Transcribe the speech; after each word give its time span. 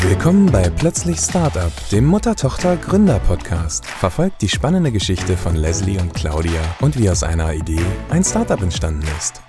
Willkommen 0.00 0.46
bei 0.52 0.70
Plötzlich 0.70 1.18
Startup, 1.18 1.72
dem 1.90 2.06
Mutter-Tochter-Gründer-Podcast. 2.06 3.84
Verfolgt 3.84 4.40
die 4.42 4.48
spannende 4.48 4.92
Geschichte 4.92 5.36
von 5.36 5.56
Leslie 5.56 5.98
und 5.98 6.14
Claudia 6.14 6.62
und 6.80 6.96
wie 6.96 7.10
aus 7.10 7.24
einer 7.24 7.52
Idee 7.52 7.84
ein 8.08 8.22
Startup 8.22 8.62
entstanden 8.62 9.02
ist. 9.18 9.42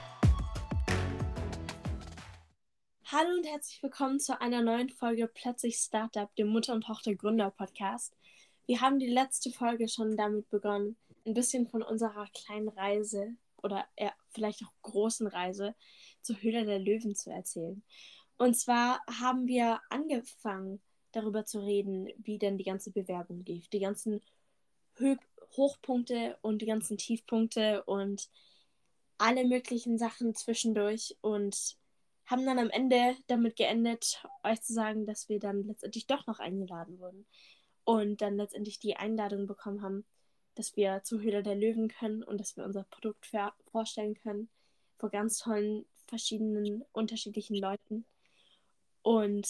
Hallo 3.06 3.30
und 3.38 3.46
herzlich 3.46 3.84
willkommen 3.84 4.20
zu 4.20 4.42
einer 4.42 4.64
neuen 4.64 4.90
Folge 4.90 5.30
Plötzlich 5.32 5.78
Startup, 5.78 6.36
dem 6.36 6.48
Mutter- 6.48 6.74
und 6.74 6.84
Tochter-Gründer-Podcast. 6.84 8.18
Wir 8.66 8.82
haben 8.82 8.98
die 8.98 9.08
letzte 9.08 9.52
Folge 9.52 9.88
schon 9.88 10.18
damit 10.18 10.50
begonnen, 10.50 10.98
ein 11.28 11.36
bisschen 11.36 11.68
von 11.68 11.84
unserer 11.84 12.26
kleinen 12.34 12.70
Reise 12.70 13.36
oder 13.62 13.86
eher 13.96 14.14
vielleicht 14.32 14.64
auch 14.64 14.74
großen 14.82 15.28
Reise 15.28 15.76
zur 16.22 16.42
Höhle 16.42 16.66
der 16.66 16.80
Löwen 16.80 17.16
zu 17.16 17.30
erzählen. 17.30 17.84
Und 18.40 18.56
zwar 18.56 19.02
haben 19.20 19.48
wir 19.48 19.82
angefangen, 19.90 20.82
darüber 21.12 21.44
zu 21.44 21.60
reden, 21.60 22.08
wie 22.18 22.38
denn 22.38 22.58
die 22.58 22.64
ganze 22.64 22.90
Bewerbung 22.90 23.44
lief. 23.44 23.68
Die 23.68 23.82
ganzen 23.82 24.22
Hö 24.96 25.18
Hochpunkte 25.58 26.38
und 26.42 26.62
die 26.62 26.66
ganzen 26.66 26.98
Tiefpunkte 26.98 27.84
und 27.84 28.30
alle 29.18 29.46
möglichen 29.46 29.98
Sachen 29.98 30.36
zwischendurch 30.36 31.18
und 31.22 31.76
haben 32.28 32.46
dann 32.46 32.60
am 32.60 32.70
Ende 32.70 33.18
damit 33.28 33.58
geendet, 33.58 34.24
euch 34.44 34.62
zu 34.62 34.74
sagen, 34.74 35.06
dass 35.06 35.28
wir 35.28 35.40
dann 35.40 35.64
letztendlich 35.64 36.08
doch 36.08 36.26
noch 36.26 36.40
eingeladen 36.40 36.98
wurden. 37.00 37.26
Und 37.84 38.22
dann 38.22 38.38
letztendlich 38.38 38.80
die 38.80 38.96
Einladung 38.96 39.48
bekommen 39.48 39.82
haben, 39.82 40.06
dass 40.56 40.78
wir 40.78 41.02
zur 41.04 41.22
Höhle 41.22 41.44
der 41.44 41.56
Löwen 41.56 41.90
können 41.90 42.24
und 42.24 42.40
dass 42.40 42.56
wir 42.56 42.64
unser 42.64 42.84
Produkt 42.84 43.30
vorstellen 43.72 44.14
können 44.14 44.50
vor 44.98 45.10
ganz 45.10 45.40
tollen, 45.40 45.86
verschiedenen, 46.08 46.86
unterschiedlichen 46.94 47.58
Leuten 47.58 48.06
und 49.02 49.48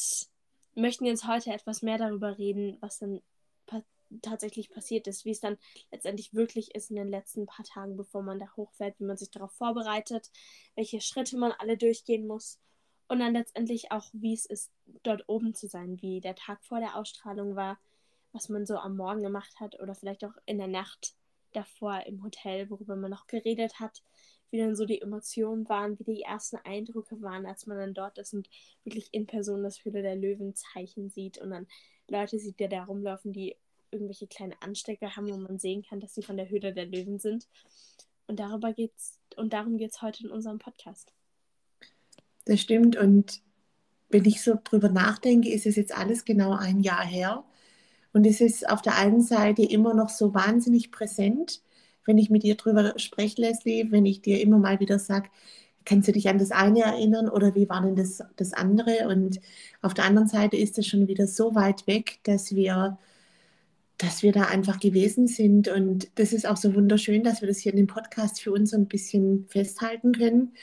möchten 0.75 1.05
jetzt 1.05 1.27
heute 1.27 1.51
etwas 1.51 1.81
mehr 1.81 1.97
darüber 1.97 2.37
reden, 2.37 2.77
was 2.81 2.99
dann 2.99 3.21
pa 3.65 3.83
tatsächlich 4.21 4.71
passiert 4.71 5.05
ist, 5.07 5.23
wie 5.25 5.31
es 5.31 5.39
dann 5.39 5.57
letztendlich 5.91 6.33
wirklich 6.33 6.73
ist 6.73 6.89
in 6.89 6.95
den 6.95 7.09
letzten 7.09 7.45
paar 7.45 7.65
Tagen, 7.65 7.95
bevor 7.95 8.23
man 8.23 8.39
da 8.39 8.47
hochfährt, 8.55 8.99
wie 8.99 9.05
man 9.05 9.17
sich 9.17 9.29
darauf 9.29 9.51
vorbereitet, 9.51 10.31
welche 10.75 10.99
Schritte 11.01 11.37
man 11.37 11.51
alle 11.51 11.77
durchgehen 11.77 12.25
muss 12.25 12.59
und 13.07 13.19
dann 13.19 13.33
letztendlich 13.33 13.91
auch, 13.91 14.09
wie 14.13 14.33
es 14.33 14.45
ist, 14.45 14.71
dort 15.03 15.27
oben 15.27 15.53
zu 15.53 15.67
sein, 15.67 16.01
wie 16.01 16.21
der 16.21 16.35
Tag 16.35 16.63
vor 16.63 16.79
der 16.79 16.95
Ausstrahlung 16.95 17.55
war, 17.55 17.79
was 18.31 18.49
man 18.49 18.65
so 18.65 18.77
am 18.77 18.95
Morgen 18.95 19.23
gemacht 19.23 19.59
hat 19.59 19.79
oder 19.79 19.95
vielleicht 19.95 20.23
auch 20.23 20.37
in 20.45 20.59
der 20.59 20.67
Nacht 20.67 21.15
davor 21.53 22.05
im 22.05 22.23
Hotel, 22.23 22.69
worüber 22.69 22.95
man 22.95 23.09
noch 23.09 23.25
geredet 23.25 23.79
hat, 23.79 24.03
wie 24.51 24.57
dann 24.57 24.75
so 24.75 24.85
die 24.85 25.01
Emotionen 25.01 25.67
waren, 25.69 25.97
wie 25.99 26.03
die 26.03 26.21
ersten 26.21 26.57
Eindrücke 26.57 27.21
waren, 27.21 27.45
als 27.45 27.65
man 27.67 27.77
dann 27.77 27.93
dort 27.93 28.17
ist 28.17 28.33
und 28.33 28.49
wirklich 28.83 29.09
in 29.11 29.25
Person 29.25 29.63
das 29.63 29.83
Höhle 29.83 30.01
der 30.01 30.15
Löwen-Zeichen 30.15 31.09
sieht 31.09 31.37
und 31.37 31.51
dann 31.51 31.67
Leute 32.07 32.39
sieht, 32.39 32.59
die 32.59 32.67
da 32.67 32.83
rumlaufen, 32.83 33.31
die 33.31 33.55
irgendwelche 33.91 34.27
kleine 34.27 34.59
Anstecker 34.61 35.15
haben, 35.15 35.29
wo 35.29 35.37
man 35.37 35.59
sehen 35.59 35.83
kann, 35.83 35.99
dass 35.99 36.13
sie 36.13 36.23
von 36.23 36.37
der 36.37 36.49
Höhle 36.49 36.73
der 36.73 36.85
Löwen 36.85 37.19
sind. 37.19 37.47
Und 38.27 38.39
darüber 38.39 38.73
geht's 38.73 39.19
und 39.35 39.53
darum 39.53 39.77
geht 39.77 39.91
es 39.91 40.01
heute 40.01 40.23
in 40.23 40.31
unserem 40.31 40.59
Podcast. 40.59 41.13
Das 42.45 42.59
stimmt. 42.59 42.95
Und 42.95 43.41
wenn 44.09 44.25
ich 44.25 44.41
so 44.41 44.57
drüber 44.63 44.89
nachdenke, 44.89 45.49
ist 45.51 45.65
es 45.65 45.75
jetzt 45.75 45.95
alles 45.95 46.25
genau 46.25 46.53
ein 46.53 46.79
Jahr 46.79 47.05
her. 47.05 47.43
Und 48.11 48.25
es 48.25 48.41
ist 48.41 48.67
auf 48.67 48.81
der 48.81 48.95
einen 48.95 49.21
Seite 49.21 49.63
immer 49.63 49.93
noch 49.93 50.09
so 50.09 50.33
wahnsinnig 50.33 50.91
präsent 50.91 51.61
wenn 52.09 52.17
ich 52.17 52.31
mit 52.31 52.41
dir 52.41 52.55
drüber 52.55 52.95
spreche, 52.97 53.39
Leslie, 53.39 53.91
wenn 53.91 54.07
ich 54.07 54.23
dir 54.23 54.41
immer 54.41 54.57
mal 54.57 54.79
wieder 54.79 54.97
sage, 54.97 55.29
kannst 55.85 56.07
du 56.07 56.11
dich 56.11 56.27
an 56.27 56.39
das 56.39 56.49
eine 56.49 56.81
erinnern 56.81 57.29
oder 57.29 57.53
wie 57.53 57.69
war 57.69 57.83
denn 57.83 57.95
das, 57.95 58.23
das 58.35 58.51
andere? 58.53 59.07
Und 59.07 59.39
auf 59.83 59.93
der 59.93 60.05
anderen 60.05 60.27
Seite 60.27 60.57
ist 60.57 60.79
es 60.79 60.87
schon 60.87 61.07
wieder 61.07 61.27
so 61.27 61.53
weit 61.53 61.85
weg, 61.85 62.17
dass 62.23 62.55
wir, 62.55 62.97
dass 63.99 64.23
wir 64.23 64.31
da 64.31 64.45
einfach 64.45 64.79
gewesen 64.79 65.27
sind. 65.27 65.67
Und 65.67 66.09
das 66.15 66.33
ist 66.33 66.47
auch 66.47 66.57
so 66.57 66.73
wunderschön, 66.73 67.23
dass 67.23 67.41
wir 67.41 67.47
das 67.47 67.59
hier 67.59 67.73
in 67.73 67.77
dem 67.77 67.87
Podcast 67.87 68.41
für 68.41 68.51
uns 68.53 68.71
so 68.71 68.77
ein 68.77 68.87
bisschen 68.87 69.45
festhalten 69.47 70.13
können. 70.13 70.53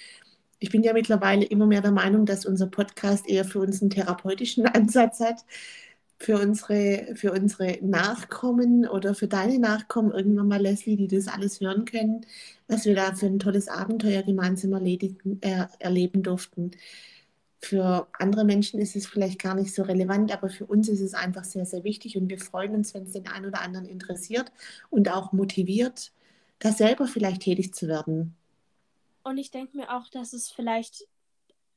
Ich 0.59 0.71
bin 0.71 0.83
ja 0.83 0.95
mittlerweile 0.95 1.45
immer 1.45 1.67
mehr 1.67 1.81
der 1.81 1.93
Meinung, 1.93 2.27
dass 2.27 2.45
unser 2.45 2.67
Podcast 2.67 3.29
eher 3.29 3.45
für 3.45 3.61
uns 3.61 3.81
einen 3.83 3.91
therapeutischen 3.91 4.67
Ansatz 4.75 5.21
hat 5.21 5.45
für 6.19 6.39
unsere, 6.39 7.15
für 7.15 7.33
unsere 7.33 7.79
Nachkommen 7.83 8.87
oder 8.89 9.15
für 9.15 9.29
deine 9.29 9.59
Nachkommen 9.59 10.13
irgendwann 10.13 10.49
mal, 10.49 10.61
Leslie, 10.61 10.97
die 10.97 11.09
das 11.09 11.29
alles 11.29 11.61
hören 11.61 11.85
können, 11.85 12.25
was 12.69 12.87
wir 12.87 12.95
da 12.95 13.15
für 13.15 13.27
ein 13.27 13.39
tolles 13.39 13.69
Abenteuer 13.69 14.23
gemeinsam 14.23 14.73
erledigen, 14.73 15.39
äh, 15.43 15.67
erleben 15.79 16.23
durften. 16.23 16.71
Für 17.61 18.09
andere 18.19 18.45
Menschen 18.45 18.81
ist 18.81 18.97
es 18.97 19.07
vielleicht 19.07 19.41
gar 19.41 19.55
nicht 19.55 19.75
so 19.75 19.83
relevant, 19.83 20.33
aber 20.33 20.49
für 20.49 20.67
uns 20.67 20.89
ist 20.89 21.01
es 21.01 21.15
einfach 21.15 21.45
sehr, 21.45 21.67
sehr 21.67 21.85
wichtig 21.85 22.17
und 22.17 22.29
wir 22.29 22.39
freuen 22.39 22.75
uns, 22.75 22.95
wenn 22.95 23.05
es 23.05 23.13
den 23.13 23.27
einen 23.29 23.47
oder 23.47 23.61
anderen 23.61 23.87
interessiert 23.87 24.53
und 24.89 25.11
auch 25.11 25.33
motiviert, 25.33 26.13
da 26.59 26.73
selber 26.73 27.07
vielleicht 27.07 27.43
tätig 27.43 27.75
zu 27.75 27.89
werden. 27.89 28.35
Und 29.23 29.39
ich 29.39 29.51
denke 29.51 29.77
mir 29.77 29.95
auch, 29.95 30.09
dass 30.09 30.33
es 30.33 30.51
vielleicht 30.51 31.07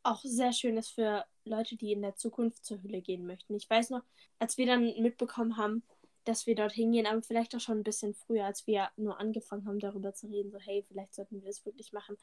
auch 0.03 0.21
sehr 0.23 0.53
schön 0.53 0.77
ist 0.77 0.89
für 0.89 1.25
Leute, 1.50 1.76
die 1.76 1.92
in 1.92 2.02
der 2.02 2.16
Zukunft 2.16 2.66
zur 2.66 2.82
Höhle 2.82 3.02
gehen 3.02 3.26
möchten. 3.26 3.56
Ich 3.56 3.70
weiß 3.70 3.90
noch, 3.90 4.04
als 4.40 4.58
wir 4.58 4.66
dann 4.66 4.84
mitbekommen 5.02 5.58
haben, 5.58 5.84
dass 6.26 6.46
wir 6.46 6.56
dort 6.56 6.74
hingehen, 6.74 7.08
aber 7.08 7.22
vielleicht 7.22 7.56
auch 7.56 7.60
schon 7.60 7.80
ein 7.80 7.84
bisschen 7.84 8.14
früher, 8.14 8.46
als 8.46 8.68
wir 8.68 8.90
nur 8.98 9.20
angefangen 9.20 9.66
haben, 9.66 9.80
darüber 9.80 10.14
zu 10.14 10.28
reden, 10.28 10.52
so 10.52 10.60
hey, 10.60 10.86
vielleicht 10.88 11.16
sollten 11.16 11.42
wir 11.42 11.48
das 11.48 11.66
wirklich 11.66 11.92
machen, 11.92 12.18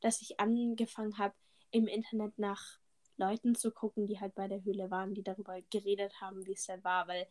dass 0.00 0.20
ich 0.20 0.40
angefangen 0.40 1.18
habe, 1.18 1.34
im 1.70 1.86
Internet 1.86 2.38
nach 2.38 2.78
Leuten 3.16 3.54
zu 3.54 3.70
gucken, 3.70 4.06
die 4.06 4.20
halt 4.20 4.34
bei 4.34 4.48
der 4.48 4.64
Höhle 4.64 4.90
waren, 4.90 5.14
die 5.14 5.22
darüber 5.22 5.60
geredet 5.70 6.20
haben, 6.20 6.44
wie 6.46 6.52
es 6.52 6.66
denn 6.66 6.82
war, 6.82 7.06
weil 7.08 7.26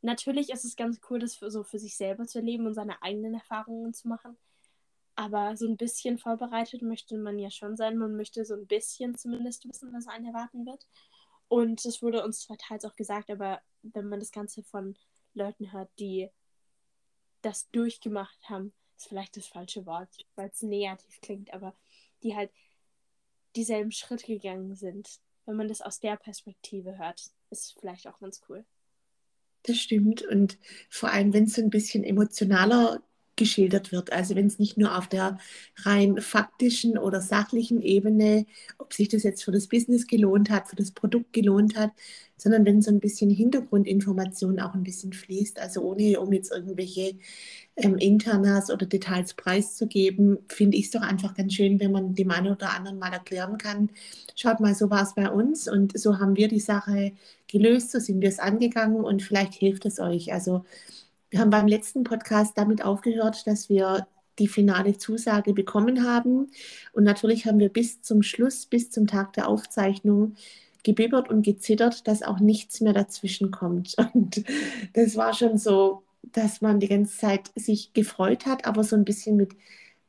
natürlich 0.00 0.50
ist 0.50 0.64
es 0.64 0.76
ganz 0.76 1.00
cool, 1.10 1.18
das 1.18 1.36
für, 1.36 1.50
so 1.50 1.64
für 1.64 1.78
sich 1.78 1.96
selber 1.96 2.26
zu 2.26 2.38
erleben 2.38 2.66
und 2.66 2.74
seine 2.74 3.02
eigenen 3.02 3.34
Erfahrungen 3.34 3.92
zu 3.92 4.08
machen. 4.08 4.36
Aber 5.18 5.56
so 5.56 5.66
ein 5.66 5.76
bisschen 5.76 6.16
vorbereitet 6.16 6.80
möchte 6.80 7.18
man 7.18 7.40
ja 7.40 7.50
schon 7.50 7.76
sein. 7.76 7.98
Man 7.98 8.14
möchte 8.14 8.44
so 8.44 8.54
ein 8.54 8.68
bisschen 8.68 9.16
zumindest 9.16 9.68
wissen, 9.68 9.92
was 9.92 10.06
einen 10.06 10.26
erwarten 10.26 10.64
wird. 10.64 10.86
Und 11.48 11.84
es 11.84 12.02
wurde 12.02 12.22
uns 12.22 12.42
zwar 12.42 12.56
teils 12.56 12.84
auch 12.84 12.94
gesagt, 12.94 13.28
aber 13.28 13.60
wenn 13.82 14.08
man 14.08 14.20
das 14.20 14.30
Ganze 14.30 14.62
von 14.62 14.96
Leuten 15.34 15.72
hört, 15.72 15.90
die 15.98 16.30
das 17.42 17.68
durchgemacht 17.70 18.48
haben, 18.48 18.72
ist 18.96 19.08
vielleicht 19.08 19.36
das 19.36 19.48
falsche 19.48 19.86
Wort, 19.86 20.24
weil 20.36 20.50
es 20.50 20.62
negativ 20.62 21.20
klingt, 21.20 21.52
aber 21.52 21.74
die 22.22 22.36
halt 22.36 22.52
dieselben 23.56 23.90
Schritte 23.90 24.26
gegangen 24.26 24.76
sind. 24.76 25.18
Wenn 25.46 25.56
man 25.56 25.66
das 25.66 25.80
aus 25.80 25.98
der 25.98 26.16
Perspektive 26.16 26.96
hört, 26.96 27.24
ist 27.50 27.76
vielleicht 27.80 28.06
auch 28.06 28.20
ganz 28.20 28.40
cool. 28.48 28.64
Das 29.64 29.78
stimmt. 29.78 30.22
Und 30.22 30.58
vor 30.88 31.10
allem, 31.10 31.32
wenn 31.32 31.44
es 31.44 31.54
so 31.54 31.62
ein 31.62 31.70
bisschen 31.70 32.04
emotionaler 32.04 33.02
geschildert 33.38 33.92
wird. 33.92 34.12
Also 34.12 34.34
wenn 34.34 34.46
es 34.46 34.58
nicht 34.58 34.76
nur 34.76 34.98
auf 34.98 35.08
der 35.08 35.38
rein 35.76 36.20
faktischen 36.20 36.98
oder 36.98 37.20
sachlichen 37.22 37.80
Ebene, 37.80 38.46
ob 38.76 38.92
sich 38.92 39.08
das 39.08 39.22
jetzt 39.22 39.44
für 39.44 39.52
das 39.52 39.68
Business 39.68 40.06
gelohnt 40.06 40.50
hat, 40.50 40.68
für 40.68 40.76
das 40.76 40.90
Produkt 40.90 41.32
gelohnt 41.32 41.76
hat, 41.76 41.92
sondern 42.38 42.64
wenn 42.64 42.80
so 42.80 42.90
ein 42.90 43.00
bisschen 43.00 43.30
Hintergrundinformation 43.30 44.60
auch 44.60 44.74
ein 44.74 44.84
bisschen 44.84 45.12
fließt, 45.12 45.58
also 45.58 45.82
ohne 45.82 46.20
um 46.20 46.32
jetzt 46.32 46.52
irgendwelche 46.52 47.16
ähm, 47.76 47.96
Internas 47.98 48.70
oder 48.70 48.86
Details 48.86 49.34
preiszugeben, 49.34 50.38
finde 50.48 50.76
ich 50.76 50.86
es 50.86 50.90
doch 50.92 51.02
einfach 51.02 51.34
ganz 51.34 51.54
schön, 51.54 51.80
wenn 51.80 51.92
man 51.92 52.14
dem 52.14 52.30
einen 52.30 52.52
oder 52.52 52.70
anderen 52.74 52.98
mal 52.98 53.12
erklären 53.12 53.58
kann, 53.58 53.90
schaut 54.36 54.60
mal, 54.60 54.74
so 54.74 54.88
war 54.88 55.02
es 55.02 55.14
bei 55.14 55.28
uns 55.30 55.68
und 55.68 55.98
so 55.98 56.18
haben 56.18 56.36
wir 56.36 56.48
die 56.48 56.60
Sache 56.60 57.12
gelöst, 57.48 57.90
so 57.90 57.98
sind 57.98 58.20
wir 58.20 58.28
es 58.28 58.38
angegangen 58.38 59.04
und 59.04 59.22
vielleicht 59.22 59.54
hilft 59.54 59.84
es 59.84 59.98
euch. 59.98 60.32
Also 60.32 60.64
wir 61.30 61.40
haben 61.40 61.50
beim 61.50 61.66
letzten 61.66 62.04
Podcast 62.04 62.56
damit 62.56 62.84
aufgehört, 62.84 63.46
dass 63.46 63.68
wir 63.68 64.06
die 64.38 64.48
finale 64.48 64.96
Zusage 64.96 65.52
bekommen 65.52 66.04
haben. 66.04 66.50
Und 66.92 67.04
natürlich 67.04 67.46
haben 67.46 67.58
wir 67.58 67.68
bis 67.68 68.02
zum 68.02 68.22
Schluss, 68.22 68.66
bis 68.66 68.90
zum 68.90 69.06
Tag 69.06 69.32
der 69.32 69.48
Aufzeichnung 69.48 70.36
gebibbert 70.84 71.28
und 71.28 71.42
gezittert, 71.42 72.06
dass 72.06 72.22
auch 72.22 72.38
nichts 72.38 72.80
mehr 72.80 72.92
dazwischen 72.92 73.50
kommt. 73.50 73.96
Und 74.14 74.44
das 74.94 75.16
war 75.16 75.34
schon 75.34 75.58
so, 75.58 76.04
dass 76.22 76.60
man 76.60 76.80
die 76.80 76.88
ganze 76.88 77.16
Zeit 77.18 77.50
sich 77.56 77.92
gefreut 77.92 78.46
hat, 78.46 78.64
aber 78.64 78.84
so 78.84 78.96
ein 78.96 79.04
bisschen 79.04 79.36
mit 79.36 79.52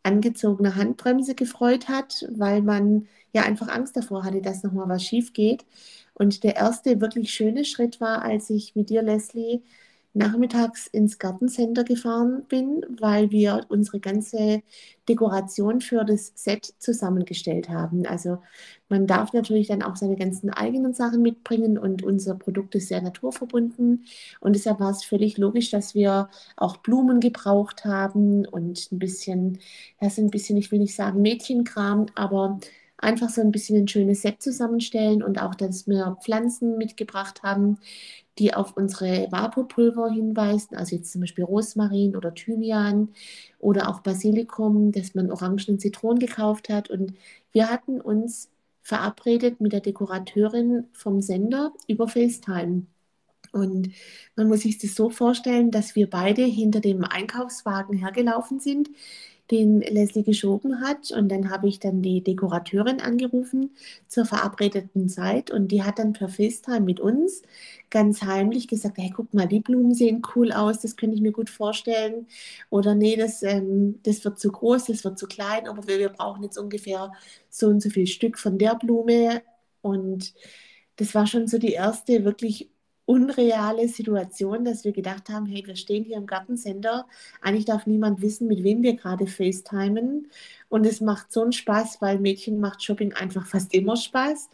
angezogener 0.03 0.75
Handbremse 0.75 1.35
gefreut 1.35 1.89
hat, 1.89 2.25
weil 2.31 2.61
man 2.61 3.07
ja 3.33 3.43
einfach 3.43 3.67
Angst 3.67 3.97
davor 3.97 4.23
hatte, 4.23 4.41
dass 4.41 4.63
nochmal 4.63 4.87
was 4.89 5.03
schief 5.03 5.33
geht. 5.33 5.65
Und 6.13 6.43
der 6.43 6.55
erste 6.55 7.01
wirklich 7.01 7.31
schöne 7.31 7.65
Schritt 7.65 7.99
war, 7.99 8.21
als 8.21 8.49
ich 8.49 8.75
mit 8.75 8.89
dir, 8.89 9.01
Leslie, 9.01 9.61
nachmittags 10.13 10.87
ins 10.87 11.19
Gartencenter 11.19 11.83
gefahren 11.83 12.43
bin, 12.47 12.85
weil 12.99 13.31
wir 13.31 13.65
unsere 13.69 13.99
ganze 13.99 14.63
Dekoration 15.07 15.81
für 15.81 16.03
das 16.03 16.33
Set 16.35 16.73
zusammengestellt 16.79 17.69
haben. 17.69 18.05
Also 18.05 18.39
man 18.89 19.07
darf 19.07 19.33
natürlich 19.33 19.67
dann 19.67 19.83
auch 19.83 19.95
seine 19.95 20.15
ganzen 20.15 20.49
eigenen 20.49 20.93
Sachen 20.93 21.21
mitbringen 21.21 21.77
und 21.77 22.03
unser 22.03 22.35
Produkt 22.35 22.75
ist 22.75 22.87
sehr 22.87 23.01
naturverbunden 23.01 24.05
und 24.39 24.55
deshalb 24.55 24.79
war 24.79 24.91
es 24.91 25.03
völlig 25.03 25.37
logisch, 25.37 25.69
dass 25.71 25.95
wir 25.95 26.29
auch 26.57 26.77
Blumen 26.77 27.19
gebraucht 27.19 27.85
haben 27.85 28.45
und 28.45 28.91
ein 28.91 28.99
bisschen, 28.99 29.59
das 29.99 30.13
ist 30.13 30.19
ein 30.19 30.31
bisschen, 30.31 30.57
ich 30.57 30.71
will 30.71 30.79
nicht 30.79 30.95
sagen 30.95 31.21
Mädchenkram, 31.21 32.07
aber 32.15 32.59
einfach 32.99 33.29
so 33.29 33.41
ein 33.41 33.51
bisschen 33.51 33.77
ein 33.77 33.87
schönes 33.87 34.21
Set 34.21 34.41
zusammenstellen 34.41 35.23
und 35.23 35.41
auch, 35.41 35.55
dass 35.55 35.87
wir 35.87 36.17
Pflanzen 36.21 36.77
mitgebracht 36.77 37.43
haben, 37.43 37.79
die 38.37 38.53
auf 38.53 38.77
unsere 38.77 39.31
Vaporpulver 39.31 40.09
hinweisen, 40.09 40.75
also 40.75 40.95
jetzt 40.95 41.11
zum 41.11 41.21
Beispiel 41.21 41.43
Rosmarin 41.43 42.15
oder 42.15 42.33
Thymian 42.33 43.09
oder 43.59 43.89
auch 43.89 43.99
Basilikum, 44.01 44.91
dass 44.91 45.15
man 45.15 45.31
Orangen 45.31 45.65
und 45.67 45.81
Zitronen 45.81 46.19
gekauft 46.19 46.69
hat. 46.69 46.89
Und 46.89 47.13
wir 47.51 47.69
hatten 47.69 47.99
uns 48.01 48.49
verabredet 48.81 49.61
mit 49.61 49.73
der 49.73 49.81
Dekorateurin 49.81 50.85
vom 50.93 51.21
Sender 51.21 51.73
über 51.87 52.07
FaceTime. 52.07 52.83
Und 53.51 53.89
man 54.35 54.47
muss 54.47 54.61
sich 54.61 54.77
das 54.77 54.95
so 54.95 55.09
vorstellen, 55.09 55.71
dass 55.71 55.95
wir 55.95 56.09
beide 56.09 56.43
hinter 56.43 56.79
dem 56.79 57.03
Einkaufswagen 57.03 57.97
hergelaufen 57.97 58.59
sind, 58.59 58.89
den 59.51 59.81
Leslie 59.81 60.23
geschoben 60.23 60.81
hat. 60.81 61.11
Und 61.11 61.29
dann 61.29 61.49
habe 61.49 61.67
ich 61.67 61.79
dann 61.79 62.01
die 62.01 62.23
Dekorateurin 62.23 63.01
angerufen 63.01 63.71
zur 64.07 64.25
verabredeten 64.25 65.09
Zeit. 65.09 65.51
Und 65.51 65.69
die 65.69 65.83
hat 65.83 65.99
dann 65.99 66.13
per 66.13 66.29
FaceTime 66.29 66.81
mit 66.81 66.99
uns 66.99 67.41
ganz 67.89 68.21
heimlich 68.21 68.67
gesagt, 68.67 68.97
hey, 68.97 69.11
guck 69.15 69.33
mal, 69.33 69.47
die 69.47 69.59
Blumen 69.61 69.93
sehen 69.93 70.21
cool 70.35 70.51
aus, 70.51 70.79
das 70.79 70.95
könnte 70.95 71.15
ich 71.15 71.21
mir 71.21 71.31
gut 71.31 71.49
vorstellen. 71.49 72.27
Oder 72.69 72.95
nee, 72.95 73.15
das, 73.15 73.43
ähm, 73.43 73.99
das 74.03 74.23
wird 74.25 74.39
zu 74.39 74.51
groß, 74.51 74.85
das 74.85 75.03
wird 75.03 75.17
zu 75.19 75.27
klein, 75.27 75.67
aber 75.67 75.87
wir, 75.87 75.99
wir 75.99 76.09
brauchen 76.09 76.43
jetzt 76.43 76.57
ungefähr 76.57 77.11
so 77.49 77.67
und 77.67 77.81
so 77.81 77.89
viel 77.89 78.07
Stück 78.07 78.37
von 78.39 78.57
der 78.57 78.75
Blume. 78.75 79.41
Und 79.81 80.33
das 80.97 81.15
war 81.15 81.27
schon 81.27 81.47
so 81.47 81.57
die 81.57 81.73
erste 81.73 82.23
wirklich 82.25 82.69
unreale 83.09 83.87
Situation, 83.87 84.63
dass 84.63 84.83
wir 84.83 84.91
gedacht 84.91 85.29
haben, 85.29 85.47
hey, 85.47 85.65
wir 85.65 85.75
stehen 85.75 86.03
hier 86.03 86.17
im 86.17 86.27
Gartencenter, 86.27 87.07
eigentlich 87.41 87.65
darf 87.65 87.87
niemand 87.87 88.21
wissen, 88.21 88.47
mit 88.47 88.63
wem 88.63 88.83
wir 88.83 88.95
gerade 88.95 89.25
FaceTimen 89.25 90.29
und 90.69 90.85
es 90.85 91.01
macht 91.01 91.31
so 91.31 91.41
einen 91.41 91.51
Spaß, 91.51 92.01
weil 92.01 92.19
Mädchen 92.19 92.59
macht 92.59 92.83
Shopping 92.83 93.13
einfach 93.13 93.47
fast 93.47 93.73
immer 93.73 93.97
Spaß 93.97 94.49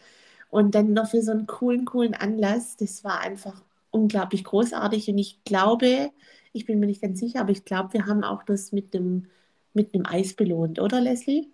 und 0.52 0.74
dann 0.74 0.94
noch 0.94 1.10
für 1.10 1.22
so 1.22 1.31
einen 1.31 1.48
coolen, 1.48 1.84
coolen 1.84 2.13
Anlass, 2.13 2.78
das 2.78 3.04
war 3.04 3.19
einfach 3.19 3.62
unglaublich 3.92 4.46
großartig 4.46 5.10
und 5.10 5.18
ich 5.18 5.44
glaube, 5.44 6.12
ich 6.54 6.66
bin 6.66 6.80
mir 6.80 6.86
nicht 6.86 7.02
ganz 7.02 7.19
sicher, 7.19 7.42
aber 7.42 7.52
ich 7.52 7.66
glaube, 7.66 7.92
wir 7.92 8.06
haben 8.06 8.24
auch 8.24 8.44
das 8.44 8.72
mit 8.72 8.94
dem, 8.94 9.28
mit 9.74 9.94
einem 9.94 10.06
Eis 10.06 10.34
belohnt, 10.34 10.80
oder 10.80 11.02
Leslie? 11.02 11.48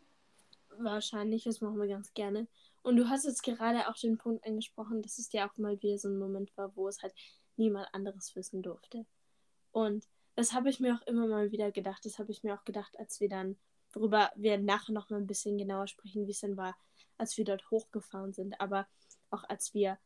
Wahrscheinlich, 0.78 1.46
das 1.46 1.62
machen 1.62 1.80
wir 1.80 1.88
ganz 1.88 2.14
gerne. 2.14 2.46
Und 2.84 2.98
du 2.98 3.10
hast 3.10 3.26
jetzt 3.26 3.44
gerade 3.44 3.88
auch 3.88 3.96
den 3.96 4.18
Punkt 4.18 4.46
angesprochen, 4.46 5.02
dass 5.02 5.20
es 5.20 5.32
ja 5.32 5.50
auch 5.50 5.58
mal 5.58 5.80
wieder 5.82 5.98
so 5.98 6.10
ein 6.10 6.18
Moment 6.18 6.56
war, 6.58 6.76
wo 6.76 6.88
es 6.88 7.02
halt 7.02 7.14
niemand 7.56 7.88
anderes 7.94 8.36
wissen 8.36 8.62
durfte. 8.62 9.06
Und 9.72 10.08
das 10.36 10.54
habe 10.54 10.70
ich 10.70 10.80
mir 10.80 10.96
auch 10.96 11.08
immer 11.08 11.28
mal 11.28 11.52
wieder 11.52 11.72
gedacht. 11.72 12.06
Das 12.06 12.18
habe 12.18 12.32
ich 12.32 12.44
mir 12.44 12.56
auch 12.56 12.64
gedacht, 12.64 12.98
als 12.98 13.20
wir 13.20 13.30
dann, 13.30 13.58
worüber 13.94 14.32
wir 14.36 14.58
nachher 14.58 14.94
noch 14.94 15.10
mal 15.10 15.18
ein 15.18 15.28
bisschen 15.28 15.58
genauer 15.58 15.88
sprechen, 15.88 16.26
wie 16.26 16.32
es 16.32 16.40
dann 16.40 16.58
war, 16.58 16.76
als 17.18 17.38
wir 17.38 17.46
dort 17.46 17.70
hochgefahren 17.70 18.34
sind. 18.34 18.60
Aber 18.60 18.88
auch 19.30 19.44
als 19.44 19.74
wir 19.74 20.00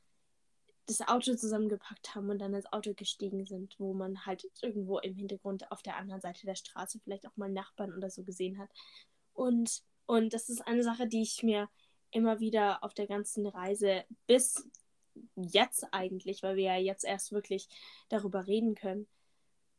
das 0.87 1.01
Auto 1.01 1.33
zusammengepackt 1.35 2.13
haben 2.13 2.29
und 2.29 2.39
dann 2.39 2.53
ins 2.53 2.71
Auto 2.71 2.93
gestiegen 2.93 3.45
sind, 3.45 3.75
wo 3.79 3.93
man 3.93 4.25
halt 4.25 4.45
irgendwo 4.61 4.99
im 4.99 5.15
Hintergrund 5.15 5.71
auf 5.71 5.81
der 5.81 5.97
anderen 5.97 6.21
Seite 6.21 6.45
der 6.45 6.55
Straße 6.55 6.99
vielleicht 6.99 7.27
auch 7.27 7.37
mal 7.37 7.49
Nachbarn 7.49 7.93
oder 7.95 8.09
so 8.09 8.23
gesehen 8.23 8.59
hat. 8.59 8.69
Und, 9.33 9.81
und 10.05 10.33
das 10.33 10.49
ist 10.49 10.67
eine 10.67 10.83
Sache, 10.83 11.07
die 11.07 11.23
ich 11.23 11.41
mir 11.41 11.69
immer 12.15 12.39
wieder 12.39 12.83
auf 12.83 12.93
der 12.93 13.07
ganzen 13.07 13.45
Reise 13.45 14.05
bis 14.25 14.67
jetzt 15.35 15.85
eigentlich, 15.91 16.43
weil 16.43 16.55
wir 16.55 16.63
ja 16.63 16.77
jetzt 16.77 17.03
erst 17.03 17.31
wirklich 17.31 17.67
darüber 18.09 18.47
reden 18.47 18.75
können, 18.75 19.07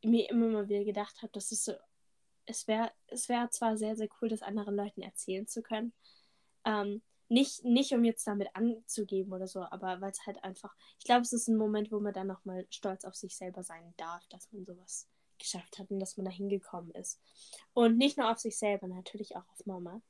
mir 0.05 0.29
immer 0.31 0.47
mal 0.49 0.69
wieder 0.69 0.85
gedacht 0.85 1.23
habe, 1.23 1.33
dass 1.33 1.51
es 1.51 1.65
so, 1.65 1.73
es 2.45 2.69
wäre 2.69 2.93
es 3.09 3.29
wär 3.29 3.51
zwar 3.51 3.77
sehr, 3.77 3.97
sehr 3.97 4.09
cool, 4.21 4.29
das 4.29 4.43
anderen 4.43 4.77
Leuten 4.77 5.03
erzählen 5.03 5.47
zu 5.47 5.63
können. 5.63 5.93
Ähm, 6.65 7.03
nicht, 7.29 7.65
nicht 7.65 7.93
um 7.93 8.05
jetzt 8.05 8.27
damit 8.27 8.49
anzugeben 8.55 9.33
oder 9.33 9.49
so, 9.49 9.63
aber 9.63 10.01
weil 10.01 10.13
es 10.13 10.27
halt 10.27 10.43
einfach, 10.45 10.75
ich 10.99 11.05
glaube, 11.05 11.23
es 11.23 11.33
ist 11.33 11.49
ein 11.49 11.57
Moment, 11.57 11.91
wo 11.91 11.99
man 11.99 12.13
dann 12.13 12.29
nochmal 12.29 12.67
stolz 12.71 13.05
auf 13.05 13.17
sich 13.17 13.37
selber 13.37 13.65
sein 13.65 13.95
darf, 13.97 14.25
dass 14.29 14.53
man 14.53 14.65
sowas 14.65 15.09
geschafft 15.39 15.79
hat 15.79 15.91
und 15.91 15.99
dass 15.99 16.17
man 16.17 16.27
da 16.27 16.31
hingekommen 16.31 16.93
ist. 16.93 17.21
Und 17.73 17.97
nicht 17.97 18.17
nur 18.17 18.31
auf 18.31 18.39
sich 18.39 18.59
selber, 18.59 18.87
natürlich 18.87 19.37
auch 19.37 19.49
auf 19.49 19.67
Mama. 19.67 20.01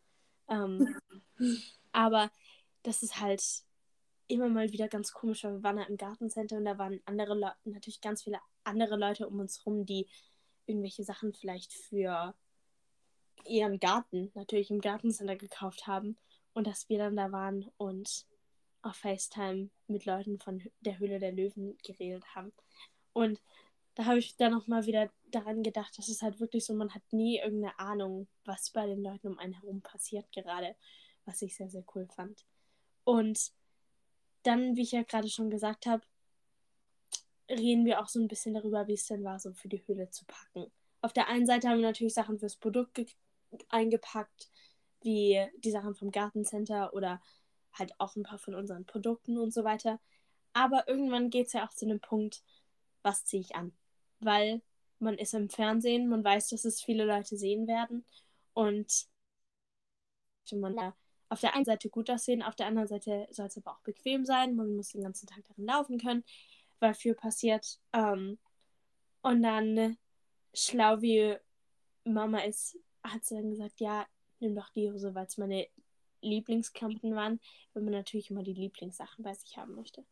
Ähm, 0.49 0.95
aber 1.97 2.31
das 2.83 3.03
ist 3.03 3.21
halt 3.21 3.43
immer 4.29 4.49
mal 4.49 4.71
wieder 4.71 4.87
ganz 4.87 5.13
komisch, 5.13 5.45
weil 5.45 5.55
wir 5.55 5.63
waren 5.63 5.79
halt 5.79 5.89
im 5.89 5.97
Gartencenter 5.97 6.59
und 6.59 6.67
da 6.67 6.77
waren 6.77 7.01
andere 7.07 7.35
Leute, 7.35 7.57
natürlich 7.65 8.03
ganz 8.03 8.23
viele 8.23 8.39
andere 8.65 8.97
Leute 8.97 9.27
um 9.27 9.41
uns 9.41 9.65
rum, 9.65 9.87
die 9.87 10.07
irgendwelche 10.67 11.05
Sachen 11.05 11.33
vielleicht 11.33 11.73
für 11.73 12.35
ihren 13.47 13.81
Garten 13.81 14.31
natürlich 14.35 14.71
im 14.71 14.83
Gartencenter 14.83 15.37
gekauft 15.37 15.87
haben 15.87 16.19
und 16.53 16.67
dass 16.67 16.89
wir 16.91 16.99
dann 16.99 17.17
da 17.17 17.33
waren 17.33 17.71
und 17.79 18.27
auf 18.83 18.97
FaceTime 18.97 19.71
mit 19.87 20.05
Leuten 20.05 20.39
von 20.39 20.63
der 20.81 20.99
Höhle 20.99 21.19
der 21.19 21.33
Löwen 21.33 21.79
geredet 21.83 22.25
haben. 22.35 22.53
Und 23.15 23.41
da 23.95 24.05
habe 24.05 24.19
ich 24.19 24.37
dann 24.37 24.53
nochmal 24.53 24.85
wieder 24.85 25.11
daran 25.31 25.63
gedacht, 25.63 25.97
dass 25.97 26.09
es 26.09 26.21
halt 26.21 26.41
wirklich 26.41 26.67
so, 26.67 26.75
man 26.75 26.95
hat 26.95 27.03
nie 27.11 27.39
irgendeine 27.39 27.79
Ahnung, 27.79 28.29
was 28.45 28.71
bei 28.71 28.87
den 28.87 29.03
Leuten 29.03 29.29
um 29.29 29.39
einen 29.39 29.55
herum 29.55 29.81
passiert 29.81 30.31
gerade, 30.33 30.77
was 31.27 31.43
ich 31.43 31.57
sehr, 31.57 31.69
sehr 31.69 31.85
cool 31.95 32.07
fand. 32.07 32.45
Und 33.05 33.53
dann, 34.43 34.77
wie 34.77 34.83
ich 34.83 34.93
ja 34.93 35.03
gerade 35.03 35.29
schon 35.29 35.51
gesagt 35.51 35.87
habe, 35.87 36.03
reden 37.51 37.85
wir 37.85 38.01
auch 38.01 38.09
so 38.09 38.21
ein 38.21 38.29
bisschen 38.29 38.55
darüber, 38.55 38.89
wie 38.89 38.95
es 38.95 39.07
denn 39.07 39.23
war, 39.23 39.39
so 39.39 39.53
für 39.53 39.69
die 39.69 39.87
Höhle 39.87 40.11
zu 40.11 40.25
packen. 40.25 40.73
Auf 41.03 41.13
der 41.13 41.29
einen 41.29 41.47
Seite 41.47 41.69
haben 41.69 41.79
wir 41.79 41.87
natürlich 41.87 42.15
Sachen 42.15 42.39
fürs 42.39 42.57
Produkt 42.57 43.17
eingepackt, 43.69 44.51
wie 45.03 45.47
die 45.59 45.71
Sachen 45.71 45.95
vom 45.95 46.11
Gartencenter 46.11 46.95
oder 46.95 47.21
halt 47.73 47.93
auch 48.01 48.17
ein 48.17 48.23
paar 48.23 48.39
von 48.39 48.55
unseren 48.55 48.87
Produkten 48.87 49.39
und 49.39 49.53
so 49.53 49.63
weiter. 49.63 50.01
Aber 50.53 50.89
irgendwann 50.89 51.31
geht 51.31 51.49
es 51.49 51.53
ja 51.53 51.67
auch 51.67 51.75
zu 51.75 51.85
einem 51.85 52.01
Punkt, 52.01 52.43
was 53.03 53.25
ziehe 53.25 53.43
ich 53.43 53.55
an? 53.55 53.73
weil 54.21 54.63
man 54.99 55.19
ist 55.19 55.35
im 55.35 55.49
Fernsehen, 55.49 56.09
man 56.09 56.25
weiß, 56.25 56.49
dass 56.49 56.65
es 56.65 56.83
viele 56.83 57.05
Leute 57.05 57.37
sehen 57.37 57.67
werden 57.67 58.05
und 58.55 59.07
man 60.53 60.77
da 60.77 60.97
auf 61.29 61.41
der 61.41 61.55
einen 61.55 61.65
Seite 61.65 61.89
gut 61.89 62.11
aussehen, 62.11 62.43
auf 62.43 62.55
der 62.55 62.67
anderen 62.67 62.89
Seite 62.89 63.27
soll 63.31 63.47
es 63.47 63.57
aber 63.57 63.73
auch 63.73 63.81
bequem 63.81 64.25
sein, 64.25 64.57
man 64.57 64.77
muss 64.77 64.91
den 64.91 65.03
ganzen 65.03 65.27
Tag 65.27 65.43
darin 65.49 65.67
laufen 65.67 65.99
können, 65.99 66.25
weil 66.79 66.95
viel 66.95 67.15
passiert. 67.15 67.79
Ähm, 67.93 68.39
und 69.23 69.43
dann, 69.43 69.97
schlau 70.55 71.01
wie 71.03 71.37
Mama 72.05 72.41
ist, 72.41 72.79
hat 73.03 73.25
sie 73.25 73.35
dann 73.35 73.51
gesagt, 73.51 73.81
ja, 73.81 74.07
nimm 74.41 74.55
doch 74.55 74.71
die 74.71 74.91
Hose, 74.91 75.15
weil 75.15 75.27
es 75.27 75.39
meine 75.39 75.67
Lieblingsklamotten 76.23 77.15
waren, 77.15 77.41
wenn 77.75 77.85
man 77.85 77.95
natürlich 77.95 78.31
immer 78.31 78.43
die 78.43 78.53
Lieblingssachen 78.55 79.25
bei 79.25 79.35
sich 79.35 79.57
haben 79.57 79.75
möchte. 79.75 80.05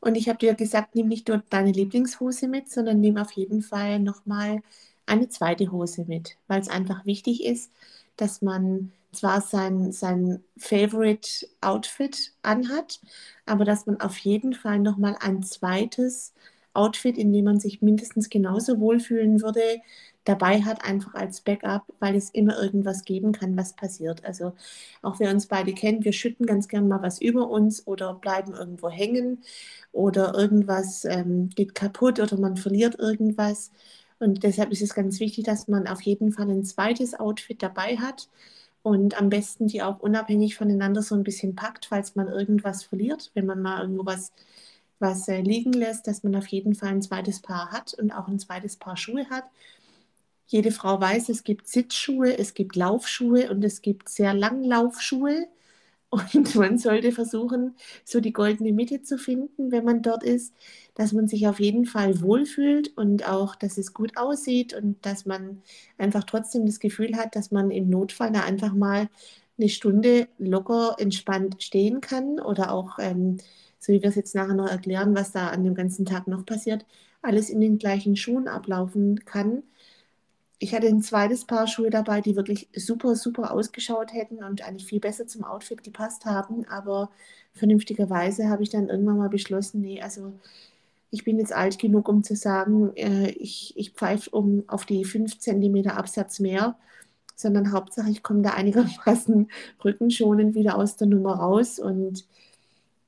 Und 0.00 0.16
ich 0.16 0.28
habe 0.28 0.38
dir 0.38 0.54
gesagt, 0.54 0.94
nimm 0.94 1.08
nicht 1.08 1.28
nur 1.28 1.44
deine 1.48 1.70
Lieblingshose 1.70 2.48
mit, 2.48 2.68
sondern 2.68 3.00
nimm 3.00 3.16
auf 3.16 3.32
jeden 3.32 3.62
Fall 3.62 4.00
nochmal 4.00 4.62
eine 5.06 5.28
zweite 5.28 5.70
Hose 5.70 6.04
mit, 6.06 6.36
weil 6.48 6.60
es 6.60 6.68
einfach 6.68 7.06
wichtig 7.06 7.44
ist, 7.44 7.70
dass 8.16 8.42
man 8.42 8.92
zwar 9.12 9.40
sein, 9.40 9.92
sein 9.92 10.42
Favorite 10.56 11.46
Outfit 11.60 12.32
anhat, 12.42 13.00
aber 13.46 13.64
dass 13.64 13.86
man 13.86 14.00
auf 14.00 14.16
jeden 14.18 14.54
Fall 14.54 14.78
nochmal 14.78 15.16
ein 15.20 15.42
zweites 15.42 16.32
Outfit, 16.74 17.18
in 17.18 17.32
dem 17.32 17.44
man 17.44 17.60
sich 17.60 17.82
mindestens 17.82 18.30
genauso 18.30 18.80
wohlfühlen 18.80 19.42
würde, 19.42 19.80
dabei 20.24 20.62
hat, 20.62 20.84
einfach 20.84 21.14
als 21.14 21.40
Backup, 21.40 21.82
weil 21.98 22.14
es 22.14 22.30
immer 22.30 22.60
irgendwas 22.62 23.04
geben 23.04 23.32
kann, 23.32 23.56
was 23.56 23.74
passiert. 23.74 24.24
Also 24.24 24.52
auch 25.02 25.18
wir 25.20 25.28
uns 25.30 25.46
beide 25.46 25.72
kennen, 25.74 26.04
wir 26.04 26.12
schütten 26.12 26.46
ganz 26.46 26.68
gern 26.68 26.88
mal 26.88 27.02
was 27.02 27.20
über 27.20 27.50
uns 27.50 27.86
oder 27.86 28.14
bleiben 28.14 28.54
irgendwo 28.54 28.88
hängen 28.88 29.42
oder 29.92 30.34
irgendwas 30.34 31.04
ähm, 31.04 31.48
geht 31.50 31.74
kaputt 31.74 32.20
oder 32.20 32.38
man 32.38 32.56
verliert 32.56 32.98
irgendwas. 32.98 33.72
Und 34.18 34.44
deshalb 34.44 34.70
ist 34.70 34.82
es 34.82 34.94
ganz 34.94 35.18
wichtig, 35.20 35.44
dass 35.44 35.66
man 35.68 35.88
auf 35.88 36.00
jeden 36.02 36.32
Fall 36.32 36.48
ein 36.48 36.64
zweites 36.64 37.14
Outfit 37.18 37.62
dabei 37.62 37.96
hat 37.96 38.28
und 38.82 39.18
am 39.20 39.30
besten 39.30 39.68
die 39.68 39.82
auch 39.82 40.00
unabhängig 40.00 40.56
voneinander 40.56 41.02
so 41.02 41.14
ein 41.14 41.24
bisschen 41.24 41.54
packt, 41.54 41.86
falls 41.86 42.14
man 42.16 42.28
irgendwas 42.28 42.82
verliert, 42.82 43.30
wenn 43.34 43.46
man 43.46 43.62
mal 43.62 43.82
irgendwo 43.82 44.06
was, 44.06 44.32
was 44.98 45.28
äh, 45.28 45.40
liegen 45.40 45.72
lässt, 45.72 46.06
dass 46.06 46.22
man 46.22 46.34
auf 46.36 46.46
jeden 46.48 46.74
Fall 46.74 46.90
ein 46.90 47.02
zweites 47.02 47.40
Paar 47.40 47.72
hat 47.72 47.94
und 47.94 48.12
auch 48.12 48.28
ein 48.28 48.38
zweites 48.38 48.76
Paar 48.76 48.96
Schuhe 48.96 49.28
hat, 49.30 49.44
jede 50.52 50.70
Frau 50.70 51.00
weiß, 51.00 51.30
es 51.30 51.44
gibt 51.44 51.66
Sitzschuhe, 51.66 52.38
es 52.38 52.52
gibt 52.52 52.76
Laufschuhe 52.76 53.50
und 53.50 53.64
es 53.64 53.80
gibt 53.80 54.10
sehr 54.10 54.34
Langlaufschuhe. 54.34 55.46
Und 56.12 56.54
man 56.56 56.76
sollte 56.76 57.10
versuchen, 57.10 57.74
so 58.04 58.20
die 58.20 58.34
goldene 58.34 58.72
Mitte 58.72 59.02
zu 59.02 59.16
finden, 59.16 59.72
wenn 59.72 59.84
man 59.84 60.02
dort 60.02 60.22
ist, 60.22 60.54
dass 60.94 61.12
man 61.14 61.26
sich 61.26 61.46
auf 61.48 61.58
jeden 61.58 61.86
Fall 61.86 62.20
wohlfühlt 62.20 62.94
und 62.98 63.26
auch, 63.26 63.56
dass 63.56 63.78
es 63.78 63.94
gut 63.94 64.18
aussieht 64.18 64.74
und 64.74 65.04
dass 65.06 65.24
man 65.24 65.62
einfach 65.96 66.24
trotzdem 66.24 66.66
das 66.66 66.80
Gefühl 66.80 67.16
hat, 67.16 67.34
dass 67.34 67.50
man 67.50 67.70
im 67.70 67.88
Notfall 67.88 68.30
da 68.30 68.42
einfach 68.42 68.74
mal 68.74 69.08
eine 69.58 69.70
Stunde 69.70 70.28
locker 70.38 70.96
entspannt 70.98 71.62
stehen 71.62 72.02
kann 72.02 72.38
oder 72.40 72.72
auch, 72.72 72.98
ähm, 72.98 73.38
so 73.78 73.92
wie 73.94 74.02
wir 74.02 74.10
es 74.10 74.14
jetzt 74.16 74.34
nachher 74.34 74.54
noch 74.54 74.68
erklären, 74.68 75.14
was 75.14 75.32
da 75.32 75.48
an 75.48 75.64
dem 75.64 75.74
ganzen 75.74 76.04
Tag 76.04 76.26
noch 76.28 76.44
passiert, 76.44 76.84
alles 77.22 77.48
in 77.48 77.60
den 77.60 77.78
gleichen 77.78 78.16
Schuhen 78.16 78.48
ablaufen 78.48 79.24
kann 79.24 79.62
ich 80.62 80.74
hatte 80.74 80.86
ein 80.86 81.02
zweites 81.02 81.44
Paar 81.44 81.66
Schuhe 81.66 81.90
dabei, 81.90 82.20
die 82.20 82.36
wirklich 82.36 82.68
super, 82.76 83.16
super 83.16 83.50
ausgeschaut 83.50 84.12
hätten 84.12 84.44
und 84.44 84.62
eigentlich 84.62 84.86
viel 84.86 85.00
besser 85.00 85.26
zum 85.26 85.42
Outfit 85.42 85.82
gepasst 85.82 86.24
haben. 86.24 86.64
Aber 86.68 87.10
vernünftigerweise 87.52 88.48
habe 88.48 88.62
ich 88.62 88.70
dann 88.70 88.88
irgendwann 88.88 89.18
mal 89.18 89.28
beschlossen, 89.28 89.80
nee, 89.80 90.00
also 90.00 90.34
ich 91.10 91.24
bin 91.24 91.38
jetzt 91.38 91.52
alt 91.52 91.80
genug, 91.80 92.08
um 92.08 92.22
zu 92.22 92.36
sagen, 92.36 92.94
äh, 92.96 93.30
ich, 93.30 93.74
ich 93.76 93.90
pfeife 93.90 94.30
um 94.30 94.62
auf 94.68 94.86
die 94.86 95.04
5 95.04 95.38
cm 95.40 95.88
Absatz 95.88 96.38
mehr, 96.38 96.78
sondern 97.34 97.72
Hauptsache, 97.72 98.10
ich 98.10 98.22
komme 98.22 98.42
da 98.42 98.50
einigermaßen 98.50 99.50
rückenschonend 99.84 100.54
wieder 100.54 100.78
aus 100.78 100.96
der 100.96 101.08
Nummer 101.08 101.34
raus 101.36 101.80
und 101.80 102.24